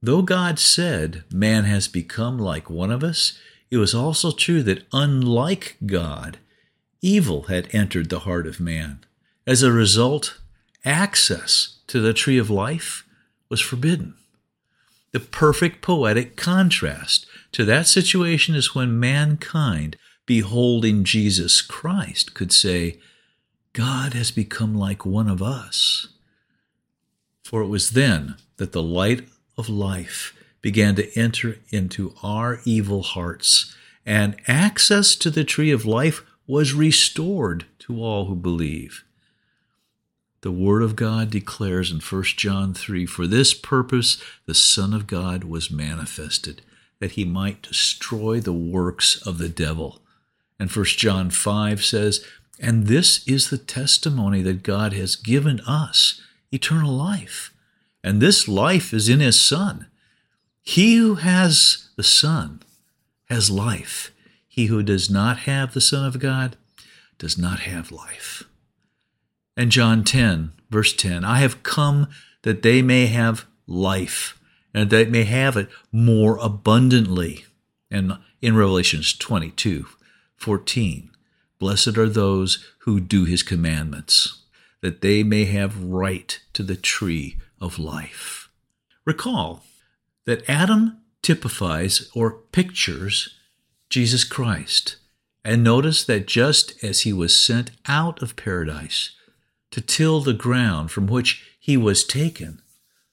Though 0.01 0.21
God 0.21 0.57
said 0.57 1.25
man 1.31 1.65
has 1.65 1.89
become 1.89 2.39
like 2.39 2.69
one 2.69 2.91
of 2.91 3.03
us, 3.03 3.37
it 3.69 3.77
was 3.77 3.93
also 3.93 4.31
true 4.31 4.63
that 4.63 4.85
unlike 4.93 5.75
God, 5.85 6.37
evil 7.01 7.43
had 7.43 7.67
entered 7.73 8.09
the 8.09 8.19
heart 8.19 8.47
of 8.47 8.61
man. 8.61 9.03
As 9.45 9.63
a 9.63 9.71
result, 9.71 10.39
access 10.85 11.79
to 11.87 11.99
the 11.99 12.13
tree 12.13 12.37
of 12.37 12.49
life 12.49 13.05
was 13.49 13.59
forbidden. 13.59 14.15
The 15.11 15.19
perfect 15.19 15.81
poetic 15.81 16.35
contrast 16.35 17.25
to 17.53 17.65
that 17.65 17.87
situation 17.87 18.55
is 18.55 18.75
when 18.75 18.99
mankind, 18.99 19.95
beholding 20.25 21.03
Jesus 21.03 21.61
Christ, 21.61 22.33
could 22.33 22.51
say, 22.51 22.99
God 23.73 24.13
has 24.13 24.31
become 24.31 24.75
like 24.75 25.05
one 25.05 25.29
of 25.29 25.41
us. 25.41 26.07
For 27.43 27.61
it 27.61 27.67
was 27.67 27.91
then 27.91 28.35
that 28.57 28.73
the 28.73 28.83
light 28.83 29.27
of 29.57 29.69
life 29.69 30.33
began 30.61 30.95
to 30.95 31.17
enter 31.17 31.59
into 31.69 32.13
our 32.21 32.59
evil 32.65 33.01
hearts, 33.03 33.73
and 34.05 34.35
access 34.47 35.15
to 35.15 35.29
the 35.29 35.43
tree 35.43 35.71
of 35.71 35.85
life 35.85 36.23
was 36.45 36.73
restored 36.73 37.65
to 37.79 38.01
all 38.03 38.25
who 38.25 38.35
believe. 38.35 39.03
The 40.41 40.51
Word 40.51 40.83
of 40.83 40.95
God 40.95 41.31
declares 41.31 41.91
in 41.91 41.99
1 41.99 42.23
John 42.37 42.73
3 42.73 43.05
For 43.05 43.25
this 43.25 43.53
purpose 43.53 44.21
the 44.45 44.53
Son 44.53 44.93
of 44.93 45.07
God 45.07 45.43
was 45.43 45.71
manifested, 45.71 46.61
that 46.99 47.11
he 47.11 47.25
might 47.25 47.61
destroy 47.61 48.39
the 48.39 48.53
works 48.53 49.21
of 49.25 49.39
the 49.39 49.49
devil. 49.49 50.01
And 50.59 50.71
1 50.71 50.85
John 50.85 51.29
5 51.29 51.83
says, 51.83 52.25
And 52.59 52.87
this 52.87 53.27
is 53.27 53.49
the 53.49 53.57
testimony 53.57 54.41
that 54.43 54.63
God 54.63 54.93
has 54.93 55.15
given 55.15 55.59
us 55.61 56.21
eternal 56.51 56.93
life. 56.93 57.51
And 58.03 58.21
this 58.21 58.47
life 58.47 58.93
is 58.93 59.09
in 59.09 59.19
his 59.19 59.39
Son. 59.41 59.87
He 60.61 60.97
who 60.97 61.15
has 61.15 61.89
the 61.95 62.03
Son 62.03 62.61
has 63.29 63.49
life. 63.49 64.11
He 64.47 64.67
who 64.67 64.83
does 64.83 65.09
not 65.09 65.39
have 65.39 65.73
the 65.73 65.81
Son 65.81 66.05
of 66.05 66.19
God 66.19 66.57
does 67.17 67.37
not 67.37 67.61
have 67.61 67.91
life. 67.91 68.43
And 69.57 69.71
John 69.71 70.03
10, 70.03 70.53
verse 70.69 70.93
10 70.93 71.25
I 71.25 71.39
have 71.39 71.63
come 71.63 72.07
that 72.43 72.61
they 72.61 72.83
may 72.83 73.07
have 73.07 73.45
life, 73.65 74.39
and 74.73 74.89
that 74.89 74.95
they 74.95 75.09
may 75.09 75.23
have 75.23 75.57
it 75.57 75.67
more 75.91 76.37
abundantly. 76.37 77.45
And 77.89 78.19
in 78.41 78.55
Revelations 78.55 79.17
22, 79.17 79.87
14, 80.35 81.09
blessed 81.57 81.97
are 81.97 82.07
those 82.07 82.63
who 82.79 82.99
do 82.99 83.25
his 83.25 83.41
commandments, 83.41 84.43
that 84.81 85.01
they 85.01 85.23
may 85.23 85.45
have 85.45 85.83
right 85.83 86.39
to 86.53 86.61
the 86.61 86.75
tree 86.75 87.37
of 87.59 87.79
life. 87.79 88.49
Recall 89.05 89.63
that 90.25 90.47
Adam 90.47 90.99
typifies 91.23 92.11
or 92.13 92.31
pictures 92.51 93.35
Jesus 93.89 94.23
Christ. 94.23 94.97
And 95.43 95.63
notice 95.63 96.03
that 96.03 96.27
just 96.27 96.83
as 96.83 97.01
he 97.01 97.13
was 97.13 97.35
sent 97.35 97.71
out 97.87 98.21
of 98.21 98.35
paradise, 98.35 99.15
to 99.71 99.81
till 99.81 100.21
the 100.21 100.33
ground 100.33 100.91
from 100.91 101.07
which 101.07 101.57
he 101.59 101.77
was 101.77 102.03
taken, 102.03 102.61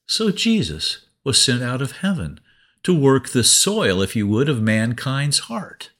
so 0.06 0.30
Jesus 0.30 1.06
was 1.24 1.42
sent 1.42 1.62
out 1.62 1.82
of 1.82 1.98
heaven 1.98 2.40
to 2.82 2.94
work 2.94 3.30
the 3.30 3.44
soil, 3.44 4.02
if 4.02 4.14
you 4.14 4.28
would, 4.28 4.48
of 4.48 4.62
mankind's 4.62 5.40
heart. 5.40 5.90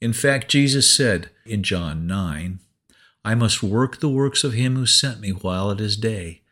In 0.00 0.12
fact, 0.12 0.50
Jesus 0.50 0.90
said 0.90 1.30
in 1.46 1.62
John 1.62 2.06
9, 2.06 2.60
I 3.24 3.34
must 3.34 3.62
work 3.62 3.98
the 3.98 4.08
works 4.08 4.44
of 4.44 4.52
him 4.52 4.76
who 4.76 4.86
sent 4.86 5.20
me 5.20 5.30
while 5.30 5.70
it 5.70 5.80
is 5.80 5.96
day. 5.96 6.42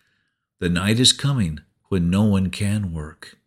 The 0.58 0.68
night 0.68 0.98
is 0.98 1.12
coming 1.12 1.60
when 1.88 2.10
no 2.10 2.24
one 2.24 2.50
can 2.50 2.92
work. 2.92 3.38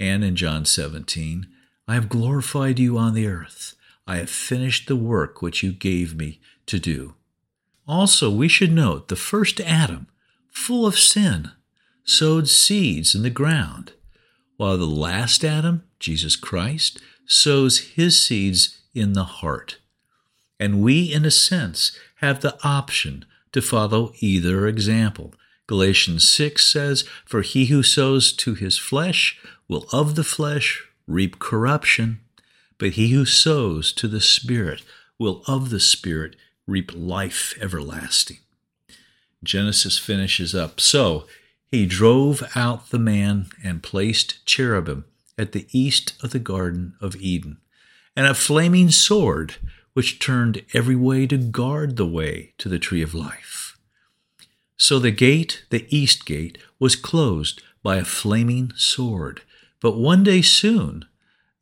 And 0.00 0.24
in 0.24 0.36
John 0.36 0.64
17, 0.64 1.46
I 1.86 1.94
have 1.94 2.08
glorified 2.08 2.78
you 2.78 2.98
on 2.98 3.14
the 3.14 3.26
earth. 3.26 3.74
I 4.06 4.16
have 4.16 4.30
finished 4.30 4.88
the 4.88 4.96
work 4.96 5.40
which 5.40 5.62
you 5.62 5.72
gave 5.72 6.14
me 6.14 6.40
to 6.66 6.78
do. 6.78 7.14
Also, 7.86 8.30
we 8.30 8.48
should 8.48 8.72
note 8.72 9.08
the 9.08 9.16
first 9.16 9.60
Adam, 9.60 10.06
full 10.50 10.86
of 10.86 10.98
sin, 10.98 11.50
sowed 12.04 12.48
seeds 12.48 13.14
in 13.14 13.22
the 13.22 13.30
ground, 13.30 13.92
while 14.56 14.78
the 14.78 14.86
last 14.86 15.44
Adam, 15.44 15.82
Jesus 15.98 16.36
Christ, 16.36 17.00
sows 17.26 17.78
his 17.78 18.20
seeds 18.20 18.80
in 18.94 19.12
the 19.12 19.24
heart. 19.24 19.78
And 20.58 20.82
we, 20.82 21.12
in 21.12 21.24
a 21.24 21.30
sense, 21.30 21.98
have 22.16 22.40
the 22.40 22.56
option 22.64 23.24
to 23.52 23.60
follow 23.60 24.12
either 24.20 24.66
example. 24.66 25.34
Galatians 25.66 26.26
6 26.28 26.64
says, 26.64 27.04
For 27.24 27.42
he 27.42 27.66
who 27.66 27.82
sows 27.82 28.32
to 28.34 28.54
his 28.54 28.78
flesh 28.78 29.38
will 29.68 29.86
of 29.92 30.14
the 30.14 30.24
flesh 30.24 30.86
reap 31.06 31.38
corruption, 31.38 32.20
but 32.78 32.90
he 32.90 33.08
who 33.08 33.24
sows 33.24 33.92
to 33.94 34.08
the 34.08 34.20
Spirit 34.20 34.82
will 35.18 35.42
of 35.46 35.70
the 35.70 35.80
Spirit 35.80 36.36
reap 36.66 36.92
life 36.94 37.54
everlasting. 37.60 38.38
Genesis 39.42 39.98
finishes 39.98 40.54
up. 40.54 40.80
So 40.80 41.26
he 41.70 41.86
drove 41.86 42.42
out 42.54 42.90
the 42.90 42.98
man 42.98 43.46
and 43.62 43.82
placed 43.82 44.44
cherubim 44.46 45.04
at 45.36 45.52
the 45.52 45.66
east 45.72 46.14
of 46.22 46.30
the 46.30 46.38
Garden 46.38 46.94
of 47.00 47.16
Eden, 47.16 47.58
and 48.16 48.26
a 48.26 48.34
flaming 48.34 48.90
sword 48.90 49.56
which 49.92 50.18
turned 50.18 50.64
every 50.72 50.96
way 50.96 51.26
to 51.26 51.36
guard 51.36 51.96
the 51.96 52.06
way 52.06 52.52
to 52.58 52.68
the 52.68 52.78
tree 52.78 53.02
of 53.02 53.14
life. 53.14 53.76
So 54.76 54.98
the 54.98 55.10
gate, 55.10 55.64
the 55.70 55.86
east 55.88 56.26
gate, 56.26 56.58
was 56.78 56.96
closed 56.96 57.62
by 57.82 57.96
a 57.96 58.04
flaming 58.04 58.72
sword. 58.76 59.42
But 59.80 59.96
one 59.96 60.24
day 60.24 60.42
soon, 60.42 61.04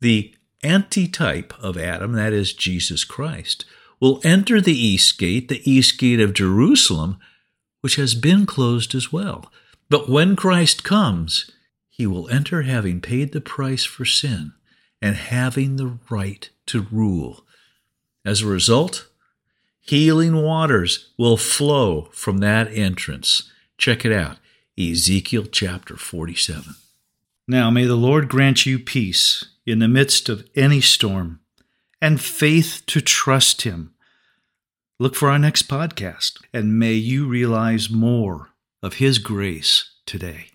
the 0.01 0.33
antitype 0.63 1.53
of 1.61 1.77
Adam, 1.77 2.13
that 2.13 2.33
is 2.33 2.53
Jesus 2.53 3.03
Christ, 3.03 3.65
will 4.03 4.19
enter 4.25 4.59
the 4.59 4.77
east 4.77 5.17
gate, 5.17 5.47
the 5.47 5.61
east 5.63 5.97
gate 5.97 6.19
of 6.19 6.33
Jerusalem, 6.33 7.17
which 7.79 7.95
has 7.95 8.15
been 8.15 8.45
closed 8.45 8.93
as 8.93 9.13
well. 9.13 9.49
But 9.87 10.09
when 10.09 10.35
Christ 10.35 10.83
comes, 10.83 11.49
he 11.89 12.05
will 12.05 12.27
enter 12.27 12.63
having 12.63 12.99
paid 12.99 13.31
the 13.31 13.39
price 13.39 13.85
for 13.85 14.03
sin 14.03 14.51
and 15.01 15.15
having 15.15 15.77
the 15.77 15.99
right 16.09 16.49
to 16.65 16.85
rule. 16.91 17.45
As 18.25 18.41
a 18.41 18.47
result, 18.47 19.07
healing 19.79 20.35
waters 20.35 21.13
will 21.17 21.37
flow 21.37 22.09
from 22.11 22.39
that 22.39 22.73
entrance. 22.73 23.49
Check 23.77 24.03
it 24.03 24.11
out 24.11 24.35
Ezekiel 24.77 25.45
chapter 25.45 25.95
47. 25.95 26.75
Now 27.47 27.71
may 27.71 27.85
the 27.85 27.95
Lord 27.95 28.27
grant 28.27 28.65
you 28.65 28.79
peace 28.79 29.45
in 29.65 29.79
the 29.79 29.87
midst 29.87 30.27
of 30.27 30.45
any 30.57 30.81
storm 30.81 31.39
and 32.01 32.19
faith 32.19 32.83
to 32.87 32.99
trust 32.99 33.61
Him 33.61 33.92
Look 34.99 35.15
for 35.15 35.31
our 35.31 35.39
next 35.39 35.67
podcast, 35.67 36.39
and 36.53 36.77
may 36.77 36.93
you 36.93 37.27
realize 37.27 37.89
more 37.89 38.49
of 38.83 38.95
His 38.95 39.17
grace 39.17 39.91
today. 40.05 40.52